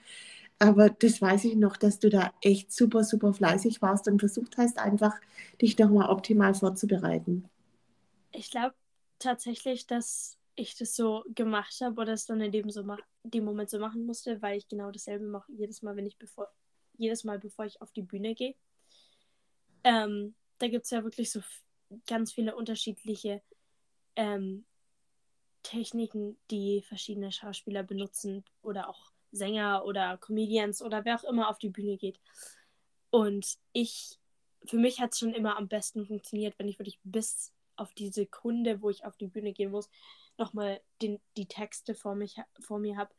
Aber 0.58 0.90
das 0.90 1.20
weiß 1.20 1.44
ich 1.44 1.56
noch, 1.56 1.76
dass 1.76 1.98
du 1.98 2.08
da 2.08 2.32
echt 2.40 2.72
super, 2.72 3.04
super 3.04 3.34
fleißig 3.34 3.82
warst 3.82 4.08
und 4.08 4.20
versucht 4.20 4.56
hast, 4.58 4.78
einfach 4.78 5.14
dich 5.60 5.76
nochmal 5.78 6.08
optimal 6.08 6.54
vorzubereiten. 6.54 7.44
Ich 8.32 8.50
glaube 8.50 8.74
tatsächlich, 9.18 9.86
dass 9.86 10.38
ich 10.54 10.76
das 10.76 10.94
so 10.94 11.24
gemacht 11.34 11.80
habe 11.80 12.00
oder 12.00 12.12
es 12.12 12.26
dann 12.26 12.40
in 12.40 12.52
dem, 12.52 12.70
so 12.70 12.84
dem 13.24 13.44
Moment 13.44 13.70
so 13.70 13.78
machen 13.78 14.06
musste, 14.06 14.40
weil 14.42 14.58
ich 14.58 14.68
genau 14.68 14.90
dasselbe 14.90 15.26
mache 15.26 15.50
jedes 15.52 15.82
Mal, 15.82 15.96
wenn 15.96 16.06
ich 16.06 16.18
bevor, 16.18 16.48
jedes 16.96 17.24
Mal, 17.24 17.38
bevor 17.38 17.64
ich 17.64 17.80
auf 17.82 17.90
die 17.92 18.02
Bühne 18.02 18.34
gehe. 18.34 18.54
Ähm, 19.84 20.34
da 20.58 20.68
gibt 20.68 20.84
es 20.84 20.90
ja 20.90 21.02
wirklich 21.02 21.30
so 21.30 21.40
ganz 22.06 22.32
viele 22.32 22.54
unterschiedliche 22.54 23.42
ähm, 24.16 24.64
Techniken, 25.62 26.38
die 26.50 26.82
verschiedene 26.82 27.32
Schauspieler 27.32 27.82
benutzen 27.82 28.44
oder 28.62 28.88
auch 28.88 29.12
Sänger 29.30 29.84
oder 29.84 30.18
Comedians 30.18 30.82
oder 30.82 31.04
wer 31.04 31.16
auch 31.16 31.24
immer 31.24 31.48
auf 31.48 31.58
die 31.58 31.70
Bühne 31.70 31.96
geht. 31.96 32.20
Und 33.10 33.58
ich 33.72 34.18
für 34.64 34.76
mich 34.76 35.00
hat 35.00 35.12
es 35.12 35.18
schon 35.18 35.34
immer 35.34 35.56
am 35.56 35.68
besten 35.68 36.06
funktioniert, 36.06 36.58
wenn 36.58 36.68
ich 36.68 36.78
wirklich 36.78 36.98
bis 37.04 37.52
auf 37.76 37.92
die 37.94 38.10
Sekunde, 38.10 38.82
wo 38.82 38.90
ich 38.90 39.04
auf 39.04 39.16
die 39.16 39.26
Bühne 39.26 39.52
gehen 39.52 39.70
muss, 39.70 39.90
nochmal 40.38 40.80
die 41.00 41.46
Texte 41.46 41.94
vor, 41.94 42.14
mich, 42.14 42.36
vor 42.60 42.78
mir 42.78 42.96
habe 42.96 43.12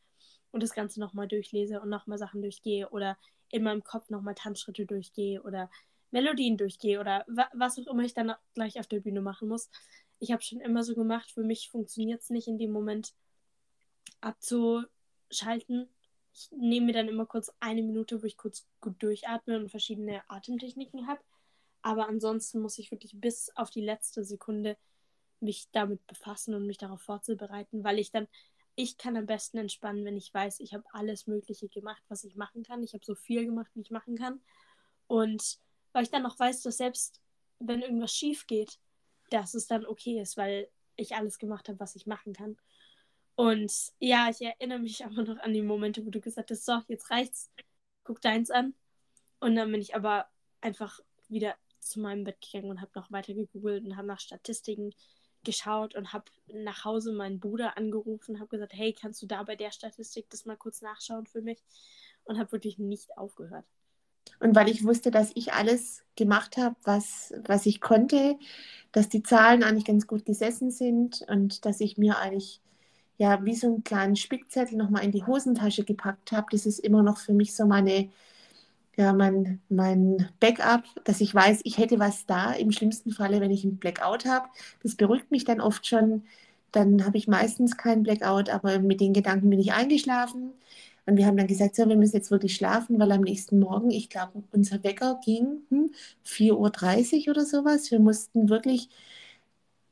und 0.52 0.64
das 0.64 0.74
Ganze 0.74 1.00
nochmal 1.00 1.28
durchlese 1.28 1.82
und 1.82 1.90
nochmal 1.90 2.18
Sachen 2.18 2.42
durchgehe 2.42 2.90
oder 2.90 3.18
in 3.50 3.64
meinem 3.64 3.84
Kopf 3.84 4.10
nochmal 4.10 4.36
Tanzschritte 4.36 4.86
durchgehe 4.86 5.42
oder 5.42 5.70
Melodien 6.12 6.58
durchgehe 6.58 7.00
oder 7.00 7.26
wa 7.28 7.50
was 7.54 7.78
auch 7.80 7.92
immer 7.92 8.04
ich 8.04 8.14
dann 8.14 8.34
gleich 8.54 8.80
auf 8.80 8.88
der 8.88 9.00
Bühne 9.00 9.22
machen 9.22 9.48
muss. 9.48 9.70
Ich 10.24 10.32
habe 10.32 10.42
schon 10.42 10.62
immer 10.62 10.86
so 10.86 10.96
gemacht, 10.96 11.30
für 11.32 11.44
mich 11.44 11.70
funktioniert 11.70 12.22
es 12.22 12.30
nicht 12.30 12.48
in 12.48 12.58
dem 12.58 12.72
Moment 12.72 13.14
abzuschalten. 14.22 15.90
Ich 16.34 16.50
nehme 16.52 16.86
mir 16.86 16.94
dann 16.94 17.10
immer 17.10 17.26
kurz 17.26 17.52
eine 17.60 17.84
Minute, 17.84 18.24
wo 18.24 18.26
ich 18.26 18.38
kurz 18.38 18.66
gut 18.80 19.04
durchatme 19.04 19.58
und 19.58 19.70
verschiedene 19.70 20.24
Atemtechniken 20.30 21.08
habe. 21.08 21.20
Aber 21.82 22.08
ansonsten 22.08 22.62
muss 22.62 22.78
ich 22.78 22.90
wirklich 22.90 23.20
bis 23.20 23.52
auf 23.58 23.70
die 23.70 23.82
letzte 23.82 24.24
Sekunde 24.24 24.78
mich 25.42 25.68
damit 25.74 26.08
befassen 26.08 26.54
und 26.54 26.68
mich 26.68 26.78
darauf 26.78 27.02
vorzubereiten, 27.02 27.84
weil 27.84 28.00
ich 28.00 28.12
dann, 28.12 28.30
ich 28.76 28.98
kann 28.98 29.18
am 29.18 29.26
besten 29.26 29.58
entspannen, 29.58 30.06
wenn 30.06 30.16
ich 30.16 30.34
weiß, 30.34 30.62
ich 30.62 30.74
habe 30.74 30.86
alles 30.94 31.28
Mögliche 31.28 31.68
gemacht, 31.68 32.02
was 32.08 32.24
ich 32.24 32.38
machen 32.38 32.64
kann. 32.64 32.82
Ich 32.82 32.94
habe 32.94 33.04
so 33.04 33.14
viel 33.14 33.44
gemacht, 33.46 33.72
wie 33.74 33.82
ich 33.82 33.92
machen 33.92 34.16
kann. 34.18 34.40
Und 35.08 35.60
weil 35.92 36.04
ich 36.04 36.12
dann 36.12 36.24
noch 36.24 36.40
weiß, 36.40 36.62
dass 36.62 36.78
selbst 36.78 37.20
wenn 37.60 37.82
irgendwas 37.82 38.14
schief 38.14 38.48
geht, 38.48 38.80
dass 39.30 39.54
es 39.54 39.68
dann 39.68 39.86
okay 39.86 40.22
ist, 40.22 40.38
weil 40.38 40.70
ich 40.96 41.16
alles 41.16 41.40
gemacht 41.40 41.70
habe, 41.70 41.80
was 41.80 41.96
ich 41.96 42.06
machen 42.06 42.34
kann. 42.34 42.58
Und 43.36 43.74
ja, 44.00 44.30
ich 44.30 44.42
erinnere 44.42 44.80
mich 44.80 45.04
aber 45.06 45.24
noch 45.24 45.38
an 45.40 45.54
die 45.54 45.62
Momente, 45.62 46.06
wo 46.06 46.10
du 46.10 46.22
gesagt 46.22 46.52
hast, 46.52 46.66
so, 46.66 46.82
jetzt 46.88 47.10
reicht's, 47.10 47.52
guck 48.04 48.22
deins 48.22 48.52
an. 48.52 48.76
Und 49.40 49.56
dann 49.56 49.72
bin 49.72 49.82
ich 49.82 49.96
aber 49.96 50.28
einfach 50.62 51.00
wieder 51.28 51.56
zu 51.80 52.00
meinem 52.00 52.24
Bett 52.24 52.40
gegangen 52.40 52.72
und 52.72 52.82
habe 52.82 52.92
noch 52.96 53.12
weiter 53.12 53.34
gegoogelt 53.34 53.84
und 53.84 53.98
habe 53.98 54.08
nach 54.08 54.20
Statistiken 54.20 54.94
geschaut 55.44 55.96
und 55.96 56.14
habe 56.14 56.26
nach 56.48 56.86
Hause 56.86 57.12
meinen 57.12 57.40
Bruder 57.40 57.76
angerufen, 57.78 58.40
habe 58.40 58.48
gesagt, 58.48 58.74
hey, 58.74 58.94
kannst 58.94 59.22
du 59.22 59.26
da 59.26 59.44
bei 59.44 59.58
der 59.58 59.72
Statistik 59.72 60.30
das 60.30 60.46
mal 60.46 60.56
kurz 60.56 60.82
nachschauen 60.82 61.28
für 61.28 61.42
mich? 61.42 61.62
Und 62.24 62.40
habe 62.40 62.54
wirklich 62.54 62.78
nicht 62.78 63.18
aufgehört. 63.18 63.66
Und 64.44 64.56
weil 64.56 64.70
ich 64.70 64.84
wusste, 64.84 65.10
dass 65.10 65.32
ich 65.36 65.54
alles 65.54 66.04
gemacht 66.18 66.58
habe, 66.58 66.76
was, 66.84 67.34
was 67.46 67.66
ich 67.66 67.80
konnte, 67.80 68.36
dass 68.92 69.08
die 69.08 69.24
Zahlen 69.24 69.64
eigentlich 69.64 69.86
ganz 69.86 70.06
gut 70.06 70.26
gesessen 70.26 70.70
sind 70.70 71.24
und 71.30 71.66
dass 71.66 71.80
ich 71.80 71.98
mir 71.98 72.18
eigentlich 72.18 72.60
ja 73.18 73.44
wie 73.46 73.56
so 73.56 73.68
einen 73.68 73.84
kleinen 73.86 74.18
Spickzettel 74.18 74.78
nochmal 74.78 75.06
in 75.06 75.12
die 75.12 75.26
Hosentasche 75.26 75.86
gepackt 75.86 76.34
habe, 76.34 76.48
das 76.52 76.66
ist 76.66 76.80
immer 76.80 77.04
noch 77.04 77.20
für 77.20 77.34
mich 77.34 77.56
so 77.56 77.66
meine 77.66 78.10
ja, 78.96 79.14
mein, 79.14 79.60
mein 79.70 80.30
Backup, 80.40 80.84
dass 81.04 81.22
ich 81.22 81.34
weiß, 81.34 81.62
ich 81.64 81.78
hätte 81.78 82.00
was 82.00 82.26
da 82.26 82.52
im 82.54 82.72
schlimmsten 82.72 83.12
Falle, 83.12 83.42
wenn 83.42 83.50
ich 83.52 83.64
einen 83.64 83.78
Blackout 83.78 84.26
habe. 84.26 84.48
Das 84.84 84.96
beruhigt 84.96 85.32
mich 85.32 85.46
dann 85.46 85.62
oft 85.62 85.88
schon. 85.88 86.24
Dann 86.72 87.06
habe 87.06 87.18
ich 87.18 87.28
meistens 87.28 87.78
keinen 87.78 88.04
Blackout, 88.04 88.50
aber 88.50 88.80
mit 88.80 89.02
den 89.02 89.14
Gedanken 89.14 89.50
bin 89.50 89.60
ich 89.60 89.74
eingeschlafen. 89.74 90.52
Und 91.06 91.18
wir 91.18 91.26
haben 91.26 91.38
dann 91.38 91.48
gesagt, 91.48 91.76
so, 91.76 91.88
wir 91.90 91.98
müssen 91.98 92.16
jetzt 92.16 92.32
wirklich 92.32 92.56
schlafen, 92.56 93.00
weil 93.00 93.12
am 93.12 93.22
nächsten 93.22 93.60
Morgen, 93.60 93.92
ich 93.92 94.10
glaube, 94.10 94.44
unser 94.52 94.84
Wecker 94.84 95.20
ging 95.24 95.64
hm, 95.70 95.92
4.30 96.26 97.28
Uhr 97.28 97.32
oder 97.32 97.46
sowas. 97.46 97.92
Wir 97.92 98.00
mussten 98.00 98.50
wirklich, 98.50 98.90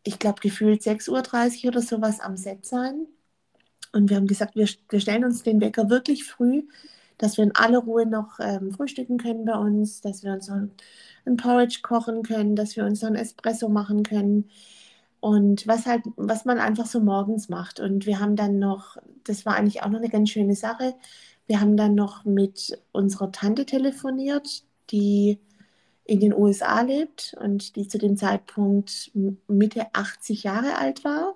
ich 0.04 0.20
glaube, 0.20 0.40
gefühlt 0.42 0.82
6.30 0.82 1.64
Uhr 1.64 1.70
oder 1.70 1.82
sowas 1.82 2.20
am 2.20 2.38
Set 2.38 2.66
sein. 2.66 3.08
Und 3.94 4.10
wir 4.10 4.18
haben 4.18 4.28
gesagt, 4.28 4.56
wir, 4.56 4.68
wir 4.90 5.00
stellen 5.00 5.26
uns 5.26 5.44
den 5.44 5.60
Wecker 5.62 5.90
wirklich 5.90 6.24
früh, 6.24 6.64
dass 7.18 7.38
wir 7.38 7.44
in 7.44 7.56
aller 7.56 7.80
Ruhe 7.80 8.06
noch 8.06 8.40
ähm, 8.40 8.72
frühstücken 8.72 9.18
können 9.18 9.46
bei 9.46 9.56
uns, 9.56 10.02
dass 10.02 10.24
wir 10.24 10.34
uns 10.34 10.50
ein 10.50 10.72
Porridge 11.38 11.80
kochen 11.84 12.24
können, 12.24 12.56
dass 12.56 12.76
wir 12.76 12.86
uns 12.86 13.04
ein 13.04 13.16
Espresso 13.16 13.70
machen 13.70 14.04
können. 14.04 14.50
Und 15.22 15.68
was 15.68 15.86
halt, 15.86 16.04
was 16.18 16.46
man 16.46 16.60
einfach 16.60 16.88
so 16.88 17.00
morgens 17.00 17.48
macht. 17.50 17.80
Und 17.80 18.06
wir 18.06 18.20
haben 18.20 18.36
dann 18.36 18.60
noch, 18.60 18.98
das 19.24 19.46
war 19.46 19.56
eigentlich 19.56 19.84
auch 19.84 19.90
noch 19.90 20.00
eine 20.00 20.10
ganz 20.10 20.32
schöne 20.32 20.56
Sache. 20.56 20.96
Wir 21.48 21.62
haben 21.62 21.78
dann 21.78 21.96
noch 21.96 22.26
mit 22.26 22.78
unserer 22.92 23.32
Tante 23.32 23.66
telefoniert, 23.66 24.64
die 24.92 25.40
in 26.06 26.20
den 26.20 26.34
USA 26.34 26.82
lebt 26.82 27.36
und 27.40 27.76
die 27.76 27.88
zu 27.88 27.98
dem 27.98 28.18
Zeitpunkt 28.18 29.12
Mitte 29.48 29.88
80 29.94 30.44
Jahre 30.44 30.78
alt 30.78 31.04
war 31.06 31.36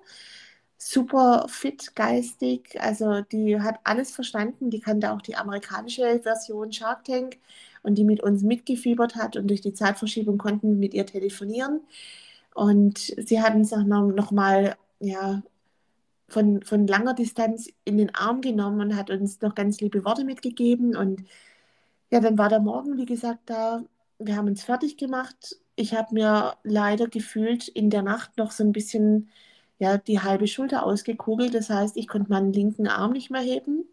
super 0.78 1.46
fit 1.48 1.94
geistig. 1.96 2.80
Also 2.80 3.22
die 3.22 3.60
hat 3.60 3.80
alles 3.84 4.10
verstanden. 4.12 4.70
Die 4.70 4.80
kannte 4.80 5.12
auch 5.12 5.22
die 5.22 5.36
amerikanische 5.36 6.20
Version 6.22 6.72
Shark 6.72 7.04
Tank 7.04 7.38
und 7.82 7.96
die 7.96 8.04
mit 8.04 8.22
uns 8.22 8.42
mitgefiebert 8.42 9.16
hat. 9.16 9.36
Und 9.36 9.48
durch 9.48 9.60
die 9.60 9.74
Zeitverschiebung 9.74 10.38
konnten 10.38 10.70
wir 10.70 10.76
mit 10.76 10.94
ihr 10.94 11.06
telefonieren. 11.06 11.80
Und 12.56 12.98
sie 12.98 13.42
hat 13.42 13.54
uns 13.54 13.70
auch 13.74 13.84
noch, 13.84 14.08
noch 14.12 14.32
ja, 15.00 15.42
von, 16.28 16.62
von 16.62 16.86
langer 16.86 17.12
Distanz 17.14 17.68
in 17.84 17.98
den 17.98 18.14
Arm 18.14 18.40
genommen 18.40 18.80
und 18.80 18.96
hat 18.96 19.10
uns 19.10 19.42
noch 19.42 19.54
ganz 19.54 19.80
liebe 19.80 20.04
Worte 20.06 20.24
mitgegeben. 20.24 20.96
Und 20.96 21.24
ja, 22.10 22.20
dann 22.20 22.38
war 22.38 22.48
der 22.48 22.60
Morgen, 22.60 22.96
wie 22.98 23.04
gesagt, 23.06 23.40
da. 23.46 23.84
Wir 24.18 24.36
haben 24.36 24.48
uns 24.48 24.64
fertig 24.64 24.96
gemacht. 24.96 25.56
Ich 25.76 25.94
habe 25.94 26.14
mir 26.14 26.56
leider 26.62 27.08
gefühlt 27.08 27.68
in 27.68 27.90
der 27.90 28.02
Nacht 28.02 28.38
noch 28.38 28.50
so 28.52 28.64
ein 28.64 28.72
bisschen 28.72 29.28
ja, 29.78 29.98
die 29.98 30.20
halbe 30.20 30.46
Schulter 30.48 30.84
ausgekugelt. 30.86 31.54
Das 31.54 31.68
heißt, 31.68 31.98
ich 31.98 32.08
konnte 32.08 32.30
meinen 32.30 32.54
linken 32.54 32.88
Arm 32.88 33.12
nicht 33.12 33.30
mehr 33.30 33.42
heben. 33.42 33.84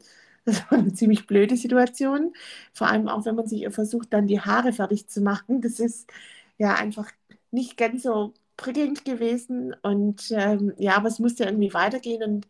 Das 0.45 0.61
war 0.71 0.79
eine 0.79 0.93
ziemlich 0.93 1.27
blöde 1.27 1.57
Situation. 1.57 2.33
Vor 2.73 2.87
allem 2.87 3.09
auch, 3.09 3.25
wenn 3.25 3.35
man 3.35 3.47
sich 3.47 3.67
versucht, 3.73 4.13
dann 4.13 4.27
die 4.27 4.41
Haare 4.41 4.73
fertig 4.73 5.07
zu 5.07 5.21
machen. 5.21 5.61
Das 5.61 5.79
ist 5.79 6.09
ja 6.57 6.75
einfach 6.75 7.11
nicht 7.51 7.77
ganz 7.77 8.03
so 8.03 8.33
prickelnd 8.57 9.05
gewesen. 9.05 9.75
Und 9.81 10.31
ähm, 10.31 10.73
ja, 10.77 10.95
aber 10.95 11.07
es 11.07 11.19
musste 11.19 11.45
irgendwie 11.45 11.73
weitergehen. 11.73 12.23
Und 12.23 12.47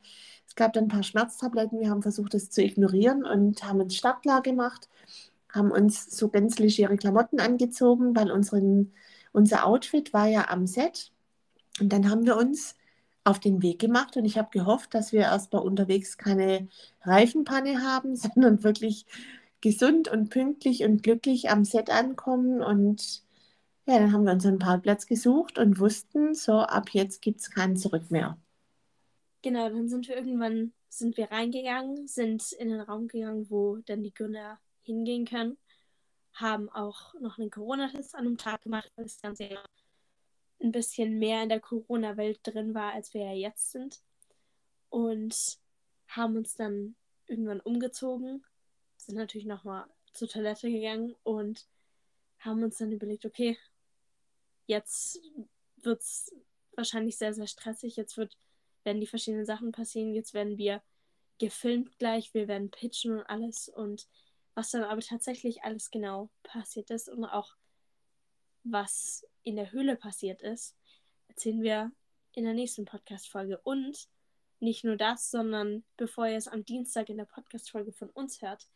es 0.47 0.55
gab 0.55 0.73
dann 0.73 0.85
ein 0.85 0.89
paar 0.89 1.03
Schmerztabletten. 1.03 1.79
Wir 1.79 1.89
haben 1.89 2.01
versucht, 2.01 2.33
das 2.33 2.49
zu 2.49 2.63
ignorieren 2.63 3.25
und 3.25 3.63
haben 3.63 3.81
uns 3.81 3.95
startklar 3.95 4.41
gemacht, 4.41 4.89
haben 5.51 5.71
uns 5.71 6.15
so 6.15 6.29
ganz 6.29 6.59
legere 6.59 6.97
Klamotten 6.97 7.39
angezogen, 7.39 8.15
weil 8.15 8.31
unseren, 8.31 8.93
unser 9.31 9.65
Outfit 9.65 10.13
war 10.13 10.27
ja 10.27 10.49
am 10.49 10.67
Set. 10.67 11.11
Und 11.79 11.91
dann 11.91 12.09
haben 12.09 12.25
wir 12.25 12.37
uns 12.37 12.75
auf 13.23 13.39
den 13.39 13.61
Weg 13.61 13.79
gemacht 13.79 14.17
und 14.17 14.25
ich 14.25 14.37
habe 14.37 14.49
gehofft, 14.51 14.93
dass 14.93 15.13
wir 15.13 15.21
erstmal 15.21 15.63
unterwegs 15.63 16.17
keine 16.17 16.67
Reifenpanne 17.03 17.81
haben, 17.81 18.15
sondern 18.15 18.63
wirklich 18.63 19.05
gesund 19.61 20.09
und 20.09 20.29
pünktlich 20.29 20.83
und 20.83 21.03
glücklich 21.03 21.49
am 21.49 21.63
Set 21.65 21.89
ankommen. 21.89 22.61
Und 22.61 23.22
ja, 23.85 23.99
dann 23.99 24.13
haben 24.13 24.25
wir 24.25 24.33
uns 24.33 24.45
einen 24.45 24.59
Parkplatz 24.59 25.05
gesucht 25.07 25.57
und 25.57 25.79
wussten, 25.79 26.33
so 26.33 26.59
ab 26.59 26.89
jetzt 26.91 27.21
gibt 27.21 27.41
es 27.41 27.51
keinen 27.51 27.75
Zurück 27.75 28.11
mehr. 28.11 28.37
Genau, 29.41 29.69
dann 29.69 29.89
sind 29.89 30.07
wir 30.07 30.15
irgendwann 30.15 30.73
sind 30.87 31.17
wir 31.17 31.31
reingegangen, 31.31 32.07
sind 32.07 32.51
in 32.53 32.69
den 32.69 32.79
Raum 32.79 33.07
gegangen, 33.07 33.49
wo 33.49 33.77
dann 33.77 34.03
die 34.03 34.13
Gründer 34.13 34.59
hingehen 34.83 35.25
können, 35.25 35.57
haben 36.33 36.69
auch 36.69 37.13
noch 37.19 37.39
einen 37.39 37.49
Corona-Test 37.49 38.15
an 38.15 38.27
einem 38.27 38.37
Tag 38.37 38.61
gemacht, 38.61 38.91
weil 38.95 39.05
das 39.05 39.21
Ganze 39.21 39.45
ja 39.45 39.63
ein 40.61 40.71
bisschen 40.71 41.19
mehr 41.19 41.43
in 41.43 41.49
der 41.49 41.59
Corona-Welt 41.59 42.39
drin 42.43 42.73
war, 42.73 42.93
als 42.93 43.13
wir 43.13 43.25
ja 43.25 43.33
jetzt 43.33 43.71
sind. 43.71 44.01
Und 44.89 45.57
haben 46.07 46.37
uns 46.37 46.55
dann 46.55 46.95
irgendwann 47.27 47.59
umgezogen, 47.59 48.43
sind 48.97 49.15
natürlich 49.15 49.47
nochmal 49.47 49.85
zur 50.13 50.29
Toilette 50.29 50.69
gegangen 50.69 51.15
und 51.23 51.67
haben 52.39 52.63
uns 52.63 52.77
dann 52.77 52.91
überlegt, 52.91 53.25
okay, 53.25 53.57
jetzt 54.65 55.21
wird 55.77 56.01
es 56.01 56.33
wahrscheinlich 56.75 57.17
sehr, 57.17 57.33
sehr 57.33 57.47
stressig. 57.47 57.95
Jetzt 57.95 58.17
wird, 58.17 58.37
werden 58.83 59.01
die 59.01 59.07
verschiedenen 59.07 59.45
Sachen 59.45 59.71
passieren. 59.71 60.13
Jetzt 60.13 60.33
werden 60.33 60.57
wir 60.57 60.81
gefilmt 61.39 61.97
gleich, 61.97 62.33
wir 62.33 62.47
werden 62.47 62.71
pitchen 62.71 63.13
und 63.19 63.23
alles. 63.23 63.69
Und 63.69 64.07
was 64.55 64.71
dann 64.71 64.83
aber 64.83 65.01
tatsächlich 65.01 65.63
alles 65.63 65.91
genau 65.91 66.29
passiert 66.43 66.89
ist 66.89 67.09
und 67.09 67.25
auch 67.25 67.55
was 68.63 69.25
in 69.43 69.55
der 69.55 69.71
Höhle 69.71 69.95
passiert 69.95 70.41
ist, 70.41 70.77
erzählen 71.27 71.61
wir 71.61 71.91
in 72.33 72.45
der 72.45 72.53
nächsten 72.53 72.85
Podcast-Folge. 72.85 73.59
Und 73.63 74.07
nicht 74.59 74.83
nur 74.83 74.95
das, 74.95 75.29
sondern 75.29 75.83
bevor 75.97 76.27
ihr 76.27 76.37
es 76.37 76.47
am 76.47 76.63
Dienstag 76.63 77.09
in 77.09 77.17
der 77.17 77.25
Podcast-Folge 77.25 77.91
von 77.91 78.09
uns 78.09 78.41
hört, 78.41 78.67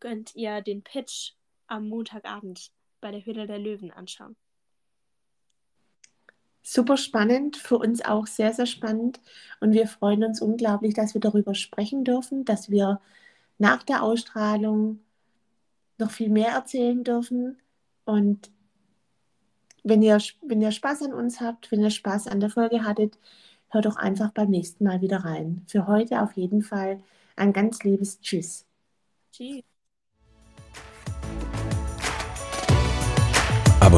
könnt 0.00 0.34
ihr 0.34 0.62
den 0.62 0.82
Pitch 0.82 1.32
am 1.66 1.88
Montagabend 1.88 2.72
bei 3.00 3.10
der 3.10 3.24
Höhle 3.24 3.46
der 3.46 3.58
Löwen 3.58 3.90
anschauen. 3.90 4.36
Super 6.66 6.96
spannend, 6.96 7.58
für 7.58 7.76
uns 7.78 8.02
auch 8.04 8.26
sehr, 8.26 8.54
sehr 8.54 8.66
spannend. 8.66 9.20
Und 9.60 9.72
wir 9.74 9.86
freuen 9.86 10.24
uns 10.24 10.40
unglaublich, 10.40 10.94
dass 10.94 11.12
wir 11.14 11.20
darüber 11.20 11.54
sprechen 11.54 12.04
dürfen, 12.04 12.44
dass 12.46 12.70
wir 12.70 13.00
nach 13.58 13.82
der 13.82 14.02
Ausstrahlung 14.02 15.00
noch 15.98 16.10
viel 16.10 16.30
mehr 16.30 16.48
erzählen 16.52 17.04
dürfen. 17.04 17.58
Und 18.06 18.50
wenn 19.84 20.02
ihr, 20.02 20.18
wenn 20.42 20.62
ihr 20.62 20.72
Spaß 20.72 21.02
an 21.02 21.12
uns 21.12 21.40
habt, 21.40 21.70
wenn 21.70 21.82
ihr 21.82 21.90
Spaß 21.90 22.28
an 22.28 22.40
der 22.40 22.50
Folge 22.50 22.84
hattet, 22.84 23.18
hört 23.68 23.84
doch 23.86 23.96
einfach 23.96 24.32
beim 24.32 24.50
nächsten 24.50 24.84
Mal 24.84 25.02
wieder 25.02 25.18
rein. 25.18 25.64
Für 25.68 25.86
heute 25.86 26.22
auf 26.22 26.32
jeden 26.32 26.62
Fall 26.62 27.02
ein 27.36 27.52
ganz 27.52 27.82
liebes 27.84 28.20
Tschüss. 28.20 28.66
Tschüss. 29.32 29.73